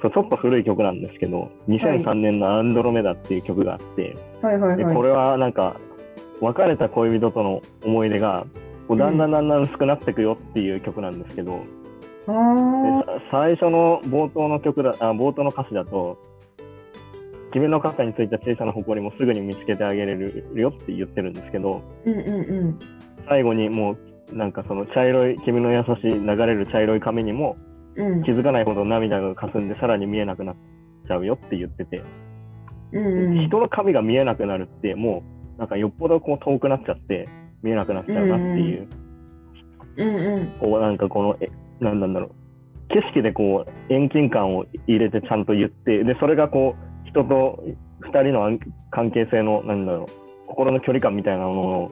[0.00, 4.76] そうちょっと古い曲なんですけど、2003年のアンドロメダっていう曲があって、はい。
[4.76, 5.76] でこれはなんか、
[6.40, 8.46] 別れた恋人との思い出が、
[8.88, 11.64] こうだんだんだんだん薄くなっていくよっていう曲なんですけど、
[12.26, 16.18] あでーさ最初の冒頭の曲だあ、冒頭の歌詞だと、
[17.52, 22.78] 君の肩についた小さな埃もすぐに見つけてあげれるよって言ってるんですけど、うんうんうん。
[23.28, 23.92] 最後にも
[24.32, 27.56] う、なんかその茶色い、君の優しい流れる茶色い髪にも、
[27.96, 28.22] うん。
[28.24, 30.56] 気づかないほど涙が霞んでさらに見えなくなっ
[31.06, 32.02] ちゃうよって言ってて、
[32.92, 33.06] うん
[33.38, 33.46] うん。
[33.46, 37.28] 人の髪が見えなくなるってもうなんかよっぽどこう遠くなっちゃって
[37.62, 38.88] 見えなくなっちゃうなっていう、
[39.96, 40.46] うんうん。
[40.60, 42.30] こうなんかこのえなんなんだろう。
[42.88, 47.62] 景色でこう遠近感を入れてちゃんと言ってでそれがこう人と
[48.00, 48.50] 二人のあ
[48.90, 50.06] 関係性のなんだろう。
[50.46, 51.90] 心の距離感みたいなものを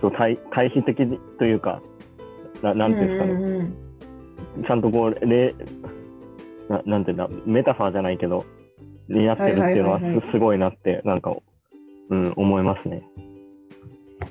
[0.00, 1.82] そう対対比的というか
[2.62, 5.54] ななんていうんですかね、ちゃんとこう、れ
[6.68, 8.44] ななんていうんだ、メタファーじゃないけど、
[9.08, 10.00] になってるっていうのは
[10.32, 11.34] すごいなって、なんか、
[12.10, 13.02] うん、思いますね。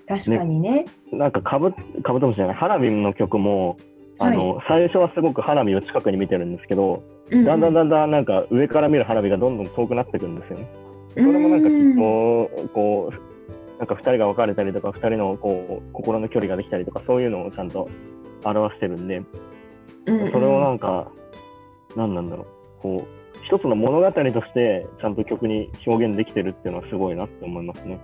[0.08, 0.86] 確かにね。
[1.12, 3.78] なんかカブ、カブトムシじゃない、花火の曲も、
[4.20, 10.70] あの、最初はすごく花火を近くに見てるんですけど、だんだんだんだんなんか上から見る花火がどんどん遠くなってくるんですよね。
[11.14, 17.90] それもなんかきっと、こう、なんか2人が別れたりとか、2人のこう心の距離ができたりとか、そういうのをちゃんと
[18.44, 19.26] 表してるんで、と
[20.06, 21.12] それをなんか、
[21.96, 23.17] 何なんだろう、こう、
[23.48, 27.98] 一つの物語としてちゃんと曲に表現できてるっていうのはすごいなって思いますね。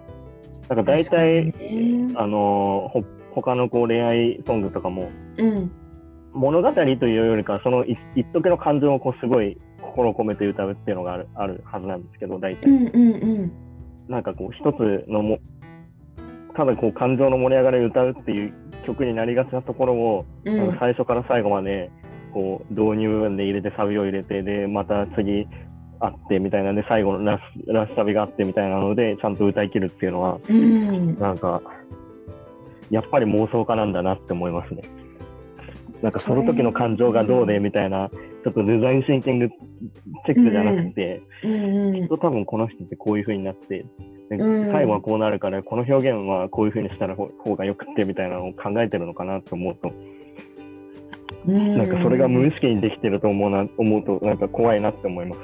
[0.69, 5.71] なんか大体、ねあのほ他のこう恋愛ソングとかもうん。
[6.31, 13.51] 物語というよりかはその一一時の感情をこうすごい心を込めて歌うっていうのがあるあるはずなんですけど大体、うんうんうん。
[14.07, 15.39] なんかこう一つのも
[16.55, 18.53] ただこう感情の盛り上がりを歌うっていう
[18.85, 21.91] 曲になりがちなところを、うん最初から最後まで
[22.33, 25.47] こう導入部分で入れてサビを入れてでまた次
[25.99, 31.19] あってみたいなんで最後のラスラスサビがあってみたいなのでちゃんと歌い切るっていうのはうん。
[31.19, 31.61] なんか
[32.89, 34.83] やっぱり妄想家なんだなって思いますね。
[36.03, 38.09] なんかその時の感情がどうでみたいな、
[38.43, 39.47] ちょっとデザインシンキング
[40.25, 43.85] チェックじゃなくて、きっと多分この人ってこういう風になって、
[44.29, 49.93] 最後はこうなるから、この表現はこういう風にしたらほ方がよくってみたいなのを考えてるのかなと思うと、う
[51.51, 51.77] ん。
[51.77, 55.41] なんかそれが無意識にできてると思うな思うと、なんか怖いなって思います。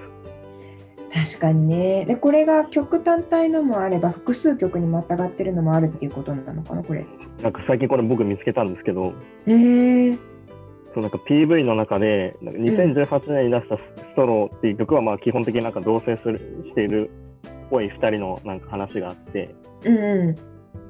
[1.11, 2.05] 確かにね。
[2.05, 7.05] で、これが曲単体のもあれば、複数曲にまたがってるのもあるっていうことなのかな、これ。
[7.41, 9.13] なんか最近これ僕見つけたんですけど、
[9.47, 10.13] へえ。
[10.93, 13.81] そうなんか PV の中で、なんか2018年に出したス
[14.15, 17.09] トローっていう曲は、まあ基本的になんか同棲するしている
[17.65, 20.37] っぽい2人のなんか話があって、うんう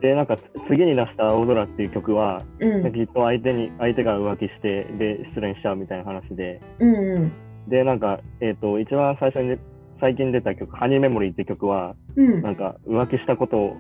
[0.02, 0.38] で、なんか
[0.70, 2.64] 次に出した青空っていう曲は、ん。
[2.64, 2.94] うん。
[2.94, 7.32] きっと相手に、相手が浮気して、で、失恋しちゃうみたいな話で、うんうん。
[7.70, 9.58] で、なんか、えっ、と、一番最初に、
[10.00, 12.42] 最近出た曲、ハニーメモリーって曲は、うん。
[12.42, 13.78] なんか浮気したことを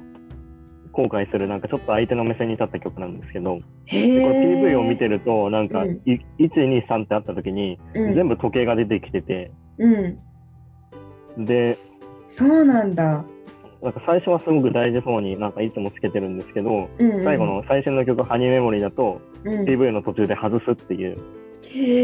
[0.92, 4.12] 後悔する、なんかちょっと相手の目線に立った曲なんですけど、これえ。
[4.22, 9.88] PV を見てると、なんか、うんい1、2、3ってあった時に、うん、全部時計が出てきてて、う
[11.42, 11.46] ん。
[11.46, 11.78] で、
[12.28, 13.26] そうなんだ。
[13.82, 17.24] なんか最初はすごく大事そうになんかいつもつけてるんですけど、うん、うん。
[17.24, 21.18] 最後の最新の曲、ハニーメモリーだと、うん、PV の途中で外すっていう。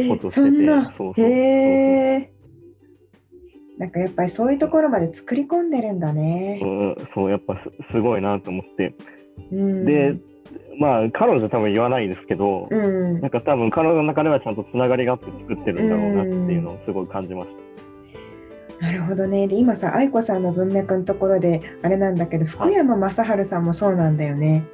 [0.10, 2.32] ことをしてて、そうそうへえ。
[3.78, 6.60] なんかやっぱりそういうところまで作り込んでるんだね。
[6.62, 8.94] うんそう、やっぱすすごいなと思って。
[9.52, 10.16] うん、で、
[10.80, 17.85] まあ、彼女多分言わないですけど、うんなんか多分彼女の中ではちゃんとつながりがあって作ってるんだろうなっていうのをすごい感じました。
[18.80, 19.48] なるほどね。
[19.48, 24.66] で、今さ、愛子さんの文脈のところで、あれなんだけど、福山雅治さんもそうなんだよね。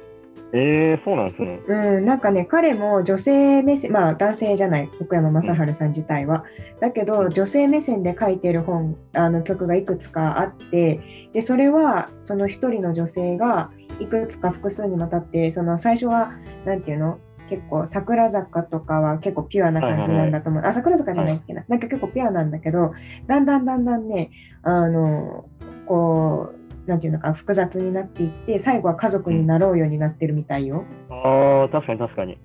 [0.54, 1.60] えー、そうなんですね。
[1.66, 6.44] うん、なんかね、彼も女性目線、まあ男性じゃない、福山雅治さん自体は。
[6.80, 11.00] だけど、女性目線で書いてる本、あの曲がいくつかあって、
[11.32, 16.32] で、それは、その一人の女性が、いくつか複数にわたって、その最初は、
[16.66, 17.18] なんていうの？
[17.52, 20.62] 結構桜坂とかは結構ピュアな感じなんだと思う。
[20.64, 21.66] あ、桜坂じゃないっけな。
[21.68, 22.94] なんか結構ピュアなんだけど、
[23.26, 24.30] だんだんだんだんね、
[24.62, 25.44] あの、
[25.86, 26.54] こ
[26.86, 30.84] う、なんていうのか、複雑になっていって、最後は家族になろうようになってるみたいよ。
[31.10, 32.38] ああ、確かに確かに。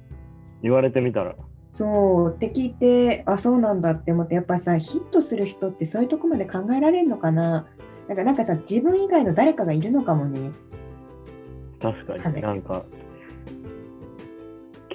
[0.62, 1.36] 言われてみたら。
[1.72, 7.68] そうって聞いてあそうなんだって思ってやっぱさヒットする人ってそういうとこまで考えられるのかな
[8.08, 10.52] なんかなんかさ自分以外の誰かがいるのかもね。
[11.80, 12.20] 確かに。
[12.24, 12.84] はいなんか、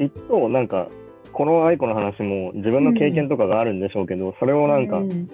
[0.09, 0.89] きっとなんか、
[1.33, 5.29] この愛子の話も自分の経験とかがあるんでしょうけど、それをなんか、うん。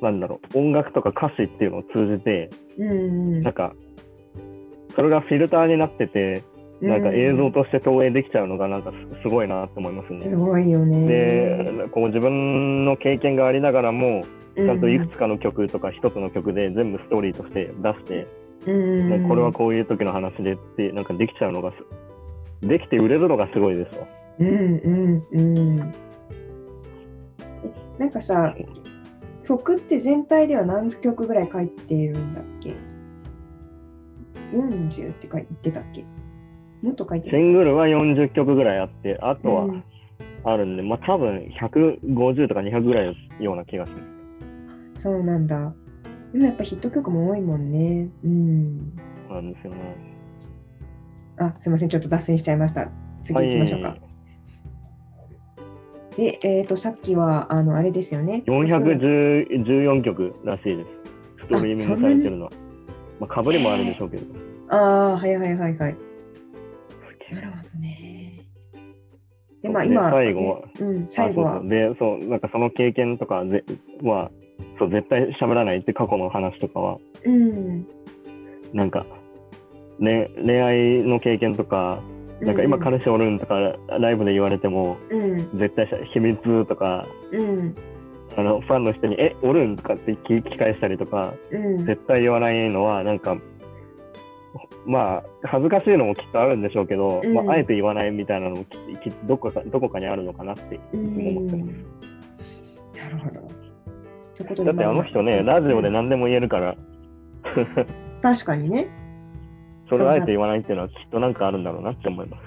[0.00, 3.74] なんだろう、音楽とか歌詞っていうのを通じて、うんなんか、
[4.94, 6.42] それがフィルターになってて、
[6.80, 10.34] なんか映像として投影できちゃうのがなんかすすごいなって思いますすね。
[10.34, 11.06] ごいよね。
[11.06, 14.22] で、こう自分の経験がありながらも、
[14.56, 18.26] ちちゃんといくつかの曲とか一つの曲で全部ストーリーとして出して、
[18.66, 19.10] うん。
[19.22, 21.76] ねこれはこういう時の話でってなんかできちゃうのがす
[22.62, 24.06] できて売れるのがすごいですわ。
[24.38, 25.78] うんうんうん。
[25.78, 25.92] え
[27.98, 28.54] なんかさ
[29.44, 32.74] 曲って全体では何曲ぐらい書いてるんだっけ
[34.56, 36.04] ?40 って書いてたっけ？
[36.82, 39.84] もっと書いてシるングルは40曲ぐらいあって、あとはうん
[40.42, 43.06] あるんで、まあ多分150とか200ぐらい
[43.38, 43.98] のような気がしま
[44.96, 45.02] す。
[45.02, 45.74] そうなんだ。
[46.32, 48.08] でもやっぱヒット曲も多いもんね。
[48.24, 48.92] うん。
[49.28, 49.78] そうなんですよね。
[51.40, 51.88] あ、すみません。
[51.88, 52.88] ちょっと脱線しちゃいました。
[53.24, 53.88] 次行きましょうか。
[53.88, 54.00] はい
[56.16, 58.42] で、えっ、と、さっきは、あの、あれですよね。
[58.46, 60.88] 414曲らしいです。
[61.44, 62.50] ストリーミングされてるのは。
[63.20, 64.24] まあ、かぶりもあるでしょうけど。
[64.68, 65.96] ああ、はいはいはいはい。
[67.32, 68.44] なるほどね。
[69.62, 71.62] で、まあで今、最後はねうん、最後は？
[71.62, 73.64] で、そう、なんかその経験とかぜ
[74.02, 74.30] は、
[74.78, 77.86] そう、絶対喋らないって過去の話とかは、うん。
[78.72, 79.06] なんか、
[80.00, 82.02] ね、恋愛の経験とか、
[82.40, 85.36] なんか今うん彼氏おるんとかライブで言われても、うん。
[85.58, 87.76] 絶対し秘密とか、うん。
[88.36, 89.94] あの、ファンの人に、え、おるんとか？
[89.94, 91.84] って聞き返したりとか、うん。
[91.84, 93.36] 絶対言わないのは、なんか、
[94.86, 98.78] まあ、恥ずかしいのもきっとあるんでしょうけど、うんまあ、あえて言わないみたいなのもき
[99.10, 102.98] きどこかどこかにあるのかなっていつも思ってます。
[102.98, 103.30] なるほ
[104.54, 104.64] ど。
[104.64, 106.76] だってあの人ね、ラジオで何でも言えるから、
[108.22, 108.88] 確かにね。
[109.90, 112.42] それをあえて言わないっていうのはきっとなんかあるんだろうなって思います。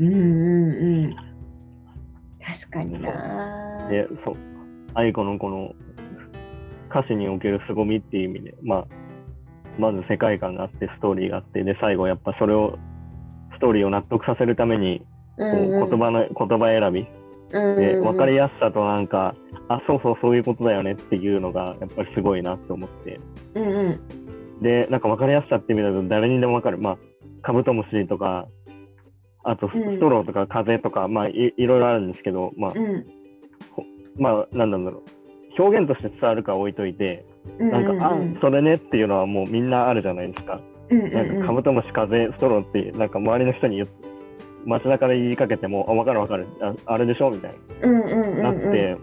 [0.00, 1.16] うんうんうん。
[2.44, 3.88] 確かにな。
[3.88, 4.36] で、そう、
[4.94, 5.72] 愛子のこの
[6.90, 8.86] 歌詞における凄みっていう意味で、まあ、
[9.78, 12.78] まず世界観があって、ストーリーがあって、で、最後やっぱそれを、
[13.54, 15.00] ストーリーを納得させるために、
[15.36, 17.06] こう言葉の、言葉選び、
[17.52, 19.34] で、分かりやすさとなんか、
[19.68, 23.20] あ、そうそう、そういうことだよねっていうのが、やっぱりすごいなって思って。
[23.54, 24.00] うんうん
[24.62, 26.78] で、なんか分かりやすさって意味だと誰にでも分かる。
[26.78, 26.98] まあ、
[27.42, 28.46] カブトムシとか、
[29.44, 33.06] あとストローとか風とか、まあい、いろいろあるんですけど、まあ、うん
[34.18, 35.02] まあ、なんだろ
[35.58, 35.62] う。
[35.62, 37.24] 表現として伝わるかは置いといて、
[37.58, 40.60] うんなんか、うんあ、それねっていうのはもうみんなあるじゃないですか。
[40.90, 43.88] うんうんなんかカブトムシ、風、ストローって、なんか周りの人に言っ
[44.66, 46.46] 街中で言いかけても、あ、分かる分かる。
[46.60, 47.30] ああれでしょ？
[47.30, 47.88] みたいな。
[47.88, 48.96] うんうんうんなって、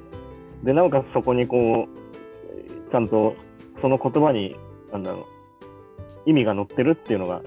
[0.63, 3.35] で、なおかつそこにこう、ちゃんと
[3.81, 4.55] その言葉に、
[4.91, 5.23] なんだろう、
[6.25, 7.41] 意味が乗ってるっていうのが、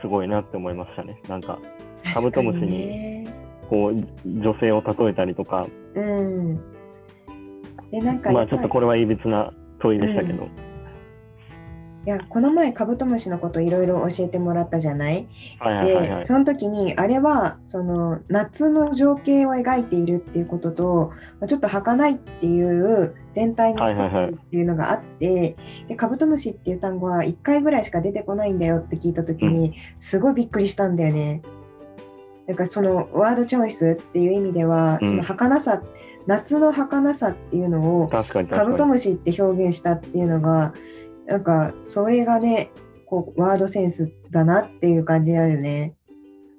[0.00, 1.20] すごいなって思いましたね。
[1.28, 1.58] なんか、
[2.12, 3.28] カブトムシに
[3.72, 3.94] こう、
[4.26, 6.56] 女性を例えたりとか、うん。
[7.90, 9.50] で、なんかまあちょっとこれはいびつな
[9.80, 10.46] 問いでしたけど、
[12.04, 15.28] いや、この前、カブトムシのこといろいろ教えてもらったじゃない？
[15.60, 16.18] はいはいはいはい。
[16.20, 25.56] でその時にあれはその夏の情景を描いているっていうこととまあちょっと儚いっていう全体の一はいはいはいつっていうのがあって、
[25.88, 31.42] でカブトムシっていう単語は1回ぐらいしか出てこないんだよって聞いた時にすごいびっくりしたんだよね。
[32.48, 35.80] だからそのワードチョイスっていう意味では、うんその儚さ
[36.26, 38.24] 夏の儚さっていうのをカ
[38.64, 38.86] ブト。
[38.86, 40.72] ムシって表現したっていうのが
[41.26, 42.70] なんかそれがね
[43.06, 45.94] こうワードセンスだなっていう感じだよね。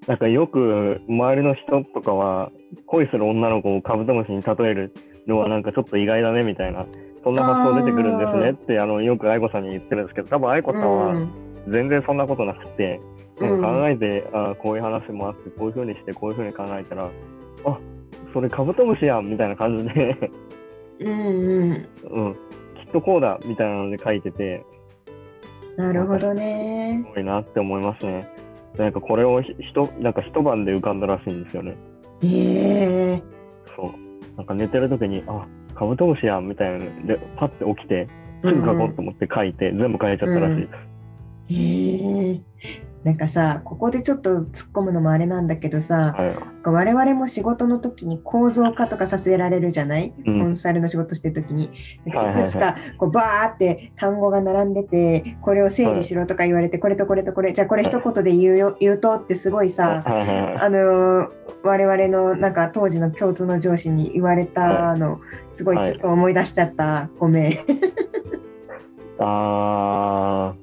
[0.08, 2.52] なんかよく周りの人とかは、
[2.88, 4.94] 恋する女の子をカブトムシに例える
[5.28, 6.86] のはなんかちょっと意外だねみたいな、
[7.24, 11.28] そんな発想出てくるんですねって、あの、よく愛子さんに言ってるんですけど、多分愛子さんは
[11.70, 13.00] 全然そんなことなくて、
[13.40, 13.62] なん。
[13.62, 17.10] か考えて、あこういう話もあって、こういう風にして、こういう風に考えたら、
[17.66, 17.80] あ
[18.34, 20.32] それカブトムシやんみたいな感じで、
[21.00, 21.88] うん。
[22.10, 22.36] うん、
[22.94, 24.66] うん、きっとこうだみたいなので書いてて、
[25.78, 27.16] なるほどねす。
[27.16, 28.28] ごいなって思いますね。
[28.78, 31.76] なんかこれをひひとなんか一晩で浮かんだらしいんですよね。
[32.24, 33.24] ええ
[33.76, 34.38] そう。
[34.38, 38.08] なんか寝てる時に、あカブトムシやんみたいなので、パッて起きて、
[38.44, 40.93] すぐ書こうと思って書いて、全部書いちゃったらしいです。
[41.50, 42.42] ええ
[43.04, 46.38] なんかさここでちょっと突っ込むのもあれなんだけどさ、はい。
[46.64, 50.40] 我々も仕事の時に構造化とかさせられるじゃない、うん。
[50.40, 51.66] コンサルの仕事してる時に。
[52.06, 60.58] いくつかこうバーって単語が並んでてこれを整理しろとか言われて、これとこれとこれじゃあこれ一言で言うよ言うとってすごいさ、はいはいはい。
[60.60, 61.30] あのー
[61.64, 65.22] 我々のなんか当時の共通の上司に言われたの、
[65.54, 67.54] すごいちょっと思い出しちゃった、ごめん。
[69.20, 70.63] あー。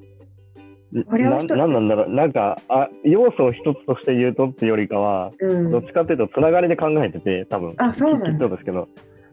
[1.09, 5.71] これを一つなんなんだろう、なんかあ、要素を一つとして言うとっていうよりかは、うん。
[5.71, 7.75] どっちかっていうと、つながりで考えてて、多分。
[7.77, 8.87] あそうなんですけど、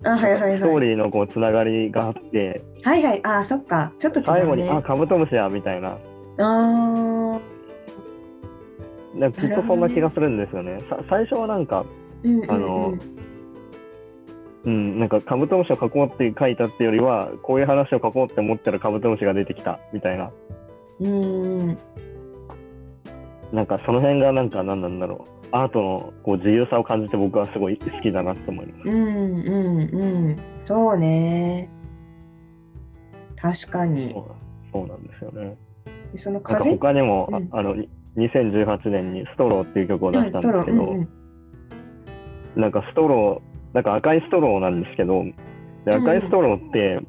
[0.04, 0.86] あはいはいストーはい。
[0.86, 4.26] リーのこうつながりがあって、はいはい、あそっか、ちょっとね。
[4.28, 5.98] 最後に、あ、カブトムシやみたいな、
[6.38, 7.40] あー。
[9.16, 10.78] なんかきっとそんな気がするんですよね。
[10.88, 11.84] さ最初はなんか、
[12.22, 12.50] うんうんうん。
[12.50, 12.94] あの
[14.64, 20.30] うん、なんかカブトムシを描こうって書いたっていうよりは、こういう話を書こうって思ったらカブトムシが出てきたみたいな、
[21.00, 21.78] うん
[23.52, 28.88] なんかその辺がなんか何なんだろう、アートのこう自由さを感じて僕はすごい好きだなって思います。
[28.88, 31.70] うんうんうんそうね。
[33.36, 34.14] 確かに。
[34.72, 35.56] そうなんですよね。
[36.12, 37.76] でそのなんか風他にも、うんああの
[38.16, 41.08] 2018年に「ストロー」っていう曲を出したんですけど、うんうん
[42.56, 45.22] なんかストロー、なんか赤いストローなんですけど、
[45.84, 47.00] で赤いストローって、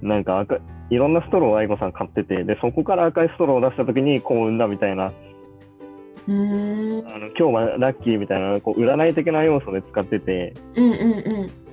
[0.00, 0.58] なんか赤
[0.90, 5.12] いろんなストローを愛子さん買ってて、でそこから赤いストローを出したときに幸運だみたいな、
[6.28, 10.90] うんうんあの今日はラッキーみたいなこう占い的な要素で使ってて、うんう
[11.44, 11.66] ん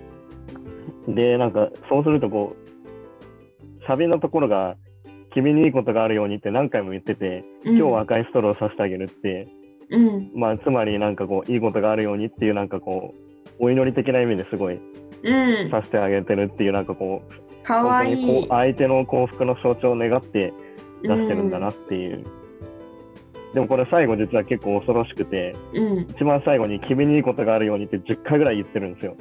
[1.08, 4.76] で、なんかそうするとこう、サビのところが、
[5.34, 7.78] 君にいいことがあるようにって何回も言ってて、うん。
[7.78, 9.48] 今日は赤いストローをさせてあげるって、
[9.90, 10.32] うん。
[10.36, 13.14] まあ、つまりなんかこう、いいことがあるようにっていうなんかこ
[13.60, 14.80] う、お祈り的な意味ですごい
[15.24, 15.72] うん。
[15.72, 18.50] させてあげてるっていうなんかこう、かわいい本当にこう。
[18.50, 20.54] 相手の幸福の象徴を願って
[21.02, 22.24] 出してるんだなっていう。
[23.54, 29.16] でもこれ最後実は結構恐ろしくて、うん一番最後に君にいいことがあるようにって10回ぐらい言ってるんですよ。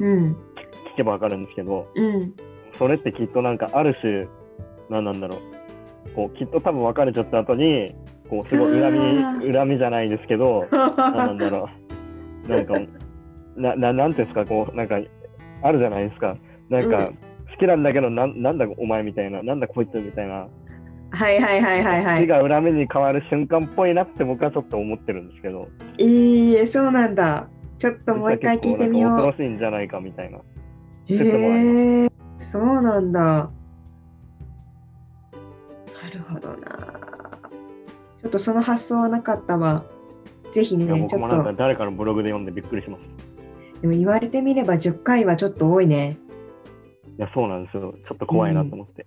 [0.00, 0.36] うん
[0.92, 2.34] 聞けばわかるんですけど、うん
[2.78, 4.28] それってきっとなんかある種、
[4.88, 5.38] 何なんだろ
[6.06, 6.10] う。
[6.14, 7.94] こうきっと多分別れちゃった後に、
[8.28, 11.68] こうすごい恨あみ、恨みじゃないですけど、 何なんだろ
[12.46, 12.50] う。
[12.50, 12.80] なんか、
[13.56, 14.98] な、ななんていうんですか、こう、なんか、
[15.62, 16.36] あるじゃないですか。
[16.68, 17.29] なんか、うん好
[17.60, 20.48] きなんだけどなん、なんだお前みたいな、なんだこいつみたいな、
[21.12, 22.26] はいはいはいはいはい。
[22.26, 27.48] が恨みに変わる瞬間っぽいなって僕はちょっと思ってるんですけど、いいえ、そうなんだ。
[27.78, 29.16] ちょっともう一回聞いてみよう。
[29.16, 30.38] 実は結構なんか恐ろしいんじゃないかみたいな。
[30.38, 33.20] へえ、そうなんだ。
[33.20, 33.50] な
[36.12, 36.56] るほどな。
[38.22, 39.84] ちょっとその発想はなかったわ。
[40.52, 43.02] ぜひね、ちょっと誰かのブログで読んでびっくりします。
[43.80, 46.18] でも言われてみれば10回はちょっと多いね。
[47.20, 47.94] いや、そうなんですよ。
[48.08, 49.06] ちょっと怖いなと思って。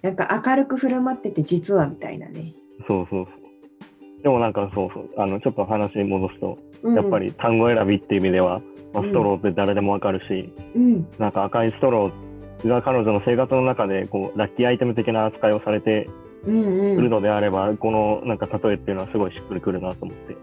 [0.00, 2.52] なんか明るく振る舞ってて実はみたいなね。
[2.86, 4.22] そうそうそう。
[4.22, 8.60] でもなんかそうそう、あの、ちょっと話戻すと、うんやっぱり単語選びっていう意味では、
[8.94, 11.08] まあ、うんストローって誰でもわかるし、うん。
[11.18, 16.08] なんか赤いストローが彼女の生活の中でこうラッキーアイテム的な扱いをされて
[16.46, 16.98] うんうん。
[17.00, 20.36] いるのであれば、このなんか例えっていうのはすごいしっくりくるなと思って。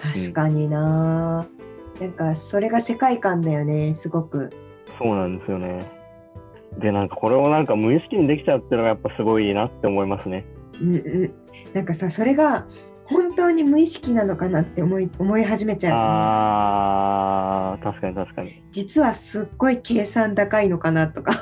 [0.00, 1.46] 確かにな。
[2.00, 4.50] なんかそれが世界観だよね、すごく。
[4.98, 5.95] そうなんですよね。
[6.78, 10.44] で、なんかこれをなんか無意識にできちゃうっていうのがやっぱすごいなって思いますね。
[10.80, 11.34] うんうん。
[11.72, 12.66] なんかさ、それが
[13.06, 16.02] 本当に無意識なのかなって思い思い始めちゃうよね。
[16.02, 18.62] あー、確かに確かに。
[18.72, 21.40] 実はすっごい計算高いのかなとか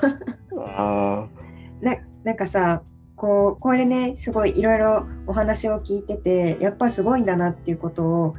[0.59, 1.27] あ
[1.81, 2.83] ななんかさ
[3.17, 8.35] こうこれねすごいいろいろお話を聞いててやっぱすごいんだなっていうことを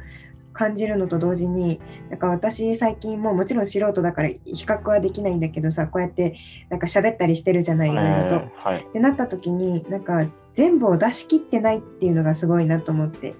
[0.56, 1.80] 感じるのと同時に
[2.10, 6.36] なんか私最近もうもちろん素人だから比較はできないんだけどさこうやって
[6.70, 8.34] なんか喋ったりしてるじゃないー、いろいろと。
[8.34, 8.82] えーはい。
[8.82, 13.34] ってなった時になんか全部を出し切ってないっていうのがすごいなと思って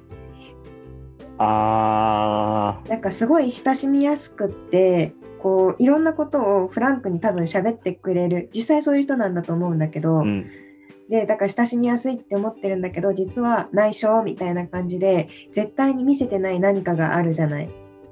[1.39, 5.13] あなんかすごい親しみやすくって
[5.43, 10.66] こういろんなことをフランクに多分喋ってくれる実際そういう人なんだと思うんだけど、ー、うん。
[11.09, 17.69] でだから親しみやすいって思ってるんだけど実は内緒みたいな感じで絶対に見せてない何かがあるじゃない。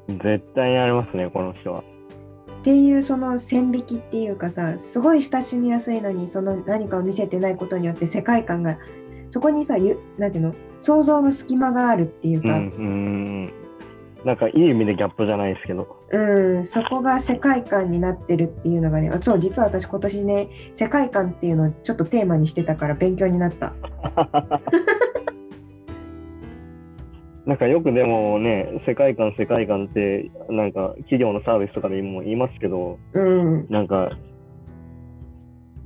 [0.09, 1.81] 絶対にありますね、この人は。
[1.81, 8.79] っていうその線引きっていうかさすごい親しみやすいのにその何かを見せてないことによって世界観が
[9.29, 10.55] そこにさゆなんていうの？
[10.79, 13.53] 想像の隙間があるっていううん、うか、ん。
[14.25, 15.87] なんかいい意味でギャップじゃないですけど。
[16.11, 23.75] うん、そこが世界観になってるっていうのがね、あそう、実は私今年ね、世界観っていうのをちょっとテーマにしてたから勉強になった。
[27.45, 34.11] なんかよくでもね、世界観、世界観って、なんか企業のサービスとかでも言いますけど、うん、なんか、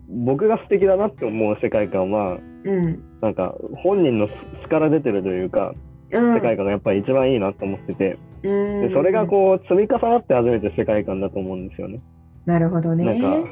[0.09, 4.29] 僕が素敵だなって思う世界観は、うん、なんか本人の
[4.63, 5.75] 素から出てるというか、
[6.11, 6.35] うん。
[6.35, 12.01] 世界観がやっぱり一番いいなと思ってて、うんでそれがこう積み重なって初めて世界観だと思うんですよね。
[12.47, 13.05] なるほどね。
[13.05, 13.49] なんか、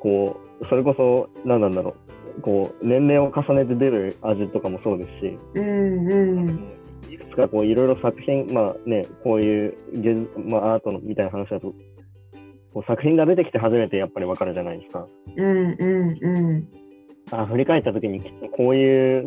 [0.00, 1.94] こう、それこそ、何なんだろ
[2.38, 6.72] う、こう、年齢を重ねて出る味とかもそうですし、うん、うん、
[7.08, 11.72] いくつかこういろいろ作品、まあね、こういう芸術、まあ、アートのみたいな話だと、
[12.74, 15.06] こう作品が出てきて初めてやっぱりわかるじゃないですか。
[15.36, 16.68] うん、うん、うん。
[17.32, 19.26] あ振り返った時にきっとこういう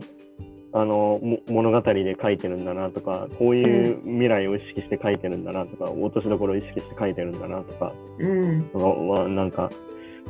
[0.76, 9.70] あのも物語で書いてるんだなとか、こういう未来を意識して書いてるんだなとか、落としどころを意識して書いてるんだなとか、うん、はなんか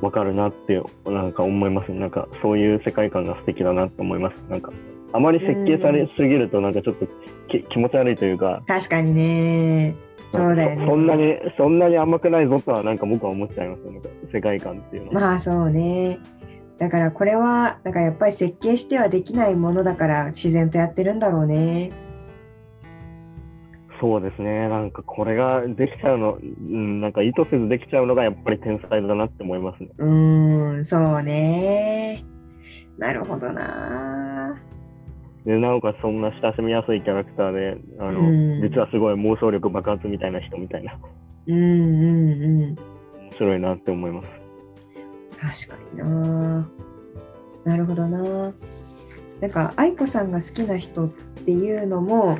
[0.02, 4.36] わかるなってなんか思いますなんかそういう世界観が素敵だなって思います。
[4.50, 4.74] なんか
[5.14, 7.06] あまり設計されすぎるとなんかちょっと
[7.48, 9.96] き気持ち悪いというか、確かにね。
[10.34, 10.86] そうだよね。
[10.86, 14.02] そんなにそんなに甘くないぞとはなんか僕は思っちゃいますよね。
[14.34, 15.14] 世界観っていうのは。
[15.14, 16.18] まあそうね。
[16.84, 21.94] だからこれは、だからやっぱり設計してはできないものだから自然とやってるんだろうね。
[24.02, 24.68] そうですね。
[24.68, 29.92] なんかこれができちゃうの、うん、なんか意図せずできちゃうのがやっぱり天才だなって思いますね。
[29.98, 32.26] うーん、そうね。
[32.98, 34.62] なるほどな。
[35.46, 41.00] で、なおかつそんな親しみやすいキャラクターで、あの、うん実はすごい妄想力爆発みたいな人みたいな、
[41.48, 42.76] うんうんうん。
[42.76, 44.43] 面白いなって思います。
[45.44, 46.70] 確かにな。
[47.66, 48.54] なるほどな。
[49.42, 52.38] なんか愛子さんが好きな人っていうのも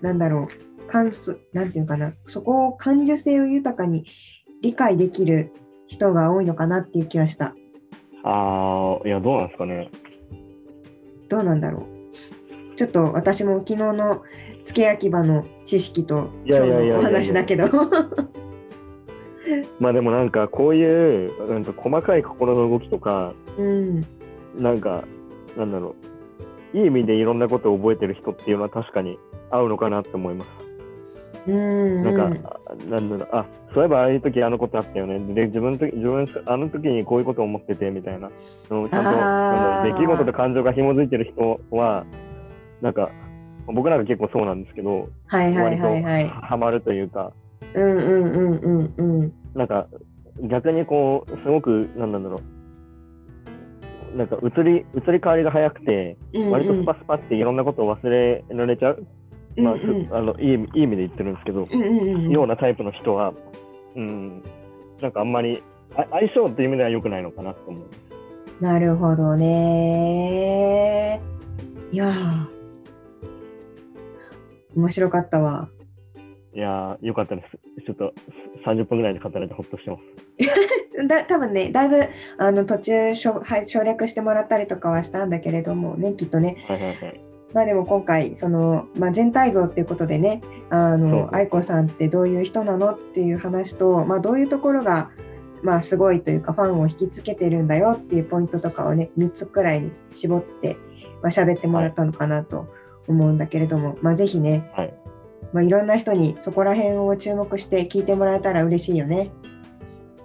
[0.00, 4.06] なんだろう感想なんていうかなそこを感受性を豊かに
[4.62, 5.52] 理解できる
[5.86, 7.54] 人が多いのかなっていう気はした。
[8.24, 9.90] ああ、いや、どうなんですかね。
[11.28, 11.86] どうなんだろ
[12.72, 12.76] う。
[12.76, 14.22] ちょっと私も昨日の
[14.64, 17.68] 付け焼き場の知識とお話だけど。
[19.80, 24.02] まあでもなんかこういう、うんと、細かい心の動きとか、うん
[24.58, 25.04] なんか、
[25.56, 25.94] なんだろ
[26.74, 29.18] う、いい意味でいろんなことを覚えてる人っていうのは確かに
[29.50, 30.68] 合うのかなって思います。
[31.46, 35.18] うんなんか、あなんだろう、あ、そういえばああいう時あのことあったよね。
[35.34, 38.30] で、自分と自分、あの時にこういうことを思っててみたいな。
[38.70, 42.04] うんちゃんとあーなんだろう出来事と感情が紐づいてる人は、
[42.82, 43.10] なんか、
[43.66, 46.28] 僕なんか結構そうなんですけど、はいはい割とはいはい。
[46.28, 47.32] ハマるというか、
[47.74, 49.32] うんうんうんうんうん。
[49.54, 49.86] なんか、
[50.42, 52.58] 逆にこう、すごく、なんなんだろう。
[54.16, 59.06] なんか移り移り変わりが早くて、うんうん割とスパスパっていろんなことを忘れられちゃう、
[59.56, 63.34] まあうんうんすあのいい意味いい意味で言ってるんですけど、うんうんうんようなタイプの人は、
[63.96, 64.42] うん、
[65.02, 65.62] なんかあんまり
[65.94, 67.84] あ相性っていう意味では良くないのかなと思う。
[68.60, 71.20] なるほどね。
[71.92, 72.46] いやー
[74.76, 75.68] 面白かったわ。
[76.58, 77.84] いやー、よかったです。
[77.86, 78.12] ちょっと
[78.66, 81.06] 30分ぐらいで語れてほっとしてます。
[81.06, 82.00] だ多分ねだいぶ
[82.36, 87.20] あの途中しょはい省略してもらったりとかはしたんだけれどもねきっとねはいはいはい。
[87.54, 95.10] まあでも今回その、まあ、全体像っていうことでねあの愛子さんってどういう人なのっていう話と、まあ、どういうところが、
[95.62, 100.76] まあ、すごいというかファンを引きつけてるんだよっていうポイントとかをね3つくらいに絞って、
[101.22, 102.66] まあ喋ってもらったのかなと
[103.06, 104.92] 思うんだけれども、まあ、ぜひね、はい。
[105.52, 109.30] まあ、いろんな人にそこら辺を注目して聞いてもらえたら嬉しいよね。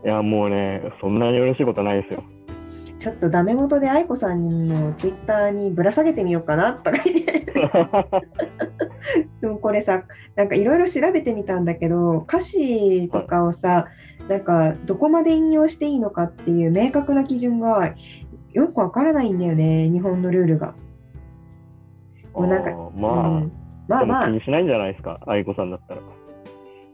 [0.03, 2.23] いや、もうね、そんなに嬉しいことないですよ。
[2.99, 7.43] ちょっとダメ元で愛子さんのツイッターにぶら下げてみようかなとか言って。
[9.41, 10.03] でもこれさ
[10.35, 13.87] なんかいろいろ調べてみたんだけど歌詞とかをさ、
[14.29, 17.93] なんかどこまで引用していいのかっていう明確な基準が
[18.53, 20.73] よくわからないんだよね日本のルールが。
[22.33, 23.62] もうなんかまあ、うん
[23.93, 26.01] まあまあ気にしないんじゃないですか、愛子さんだったら。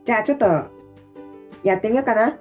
[0.06, 0.46] じゃあちょっと
[1.64, 2.32] やってみようかな。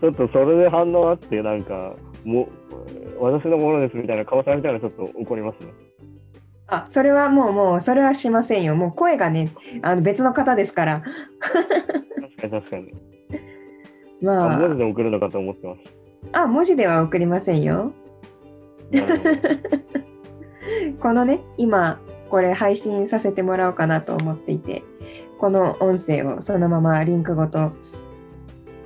[0.00, 5.72] ちょっとそれで反応あって、なんか、もう、私のものですみたいな顔されたらちょっと怒りますね。
[6.72, 9.50] あそれはもうもうそれはしませんよもう声がね
[9.82, 11.02] あの別の方ですから。
[11.40, 12.92] 確かに確かに。
[14.22, 15.80] まあ、文字あで送るのかと思ってまし
[16.32, 17.92] あ文字では送りませんよ。
[21.00, 22.00] このね今
[22.30, 24.84] これ配信させてもらおうかなと思っていて
[25.38, 27.72] この音声をそのままリンクごと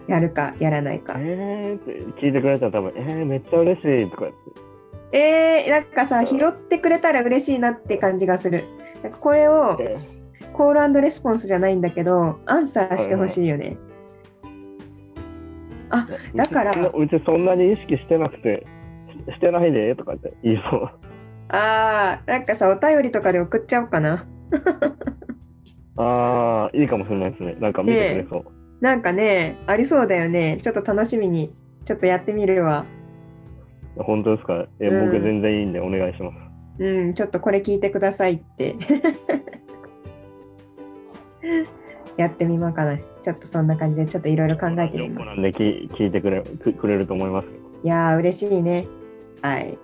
[0.09, 1.15] やるかやらないか。
[1.19, 5.19] えーって聞いてくれたら多分、えー、めっちゃ嬉しいとか言って。
[5.19, 8.65] えー、なんかさ拾ってくれたら嬉しいなって感じがする。
[9.03, 9.97] なんかこれをえ
[10.55, 13.77] コールレスポンスじゃないんだけどアンサーしてほしいよね、
[15.91, 18.67] あーだからうちうちそんなに意識してなくて、
[19.29, 20.91] ししてないでとかって言いそう。
[21.55, 24.27] あーなんかさお便りとかで送っちゃおうかな
[25.97, 27.57] ああ、いいかもしれないですね。
[27.61, 28.45] なんか見てくれそう。
[28.81, 32.85] なんかねありそうだよねちょっと楽しみにちょっとやってみるわ
[33.97, 34.67] 本当ですか？
[34.81, 36.37] え、うん僕全然いいんでお願いします。
[36.83, 38.75] うん、ちょっとこれ聞いてくださいって。
[42.17, 42.97] やってみようかな。
[43.23, 45.27] ちょっとそんな感じで、ちょっといろいろ考えてみます。
[45.27, 47.51] なんで聞聞いてくれくくれると思いますよ。
[47.83, 48.87] いやー、嬉しいね。
[49.43, 49.79] はい。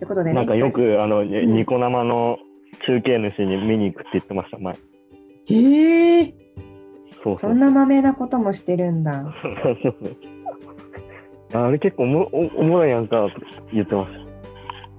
[0.00, 0.36] ということでね。
[0.36, 2.38] なんかよくあの、んニコ生の
[2.86, 4.74] 中継主に見に行くって言ってました、前。
[4.74, 4.78] へ
[6.22, 6.34] え
[7.22, 7.40] そうそ。
[7.42, 9.26] そうんなまめなこともしてるんだ。
[11.52, 13.32] あれ結構おもおおもろいやんかと
[13.72, 14.06] 言ってま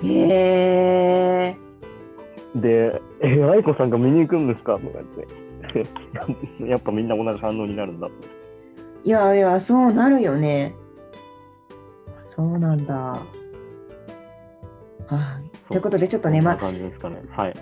[0.02, 1.56] しへえ
[2.54, 2.60] た。
[2.60, 5.00] で、え、愛子さんが見に行くんですかとか
[5.74, 5.90] 言って。
[6.70, 8.08] やっぱみんな同じ反応になるんだ。
[9.04, 10.76] いやいや、そうなるよね。
[12.26, 13.18] そうなんだ。
[15.16, 15.72] はい。
[15.72, 17.22] ということで、ちょっとね、まそんな感じですかね。
[17.30, 17.54] はい。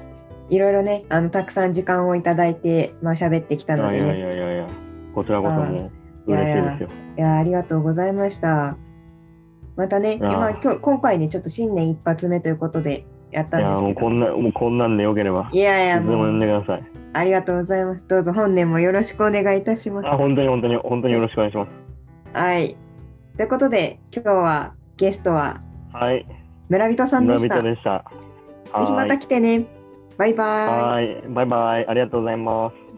[0.49, 4.19] いろいろね、あのたくさん時間をいただいて、まあ喋ってきたいやいやいのでね。
[4.19, 4.67] やいやいや、
[5.13, 5.91] こちらこそも
[6.25, 6.89] 嬉しいですよ。
[7.17, 8.77] いやありがとうございました。
[9.75, 13.81] またね、今今日今回ね、ちょっと新年一発目ということでやったんですけど。
[13.81, 16.83] もうこんな、もうこんなんでよければ、いやいや、も呼んもうでください。
[17.13, 18.07] ありがとうございます。
[18.07, 20.07] どうぞ本年もよろしくお願いいたします。
[20.07, 21.71] あ、本当に本当に、本当によろしくお願いします。
[22.33, 22.75] はい。
[23.37, 25.61] ということで、今日はゲストは
[25.93, 26.25] はい。
[26.69, 27.55] 村人さんで村した。
[27.55, 28.05] ぜ人でした。
[28.85, 29.65] ひまた来てね。
[30.17, 30.67] バイバイ。
[30.67, 31.23] はい。
[31.29, 31.87] バイバイ。
[31.87, 32.88] ありがとうございます。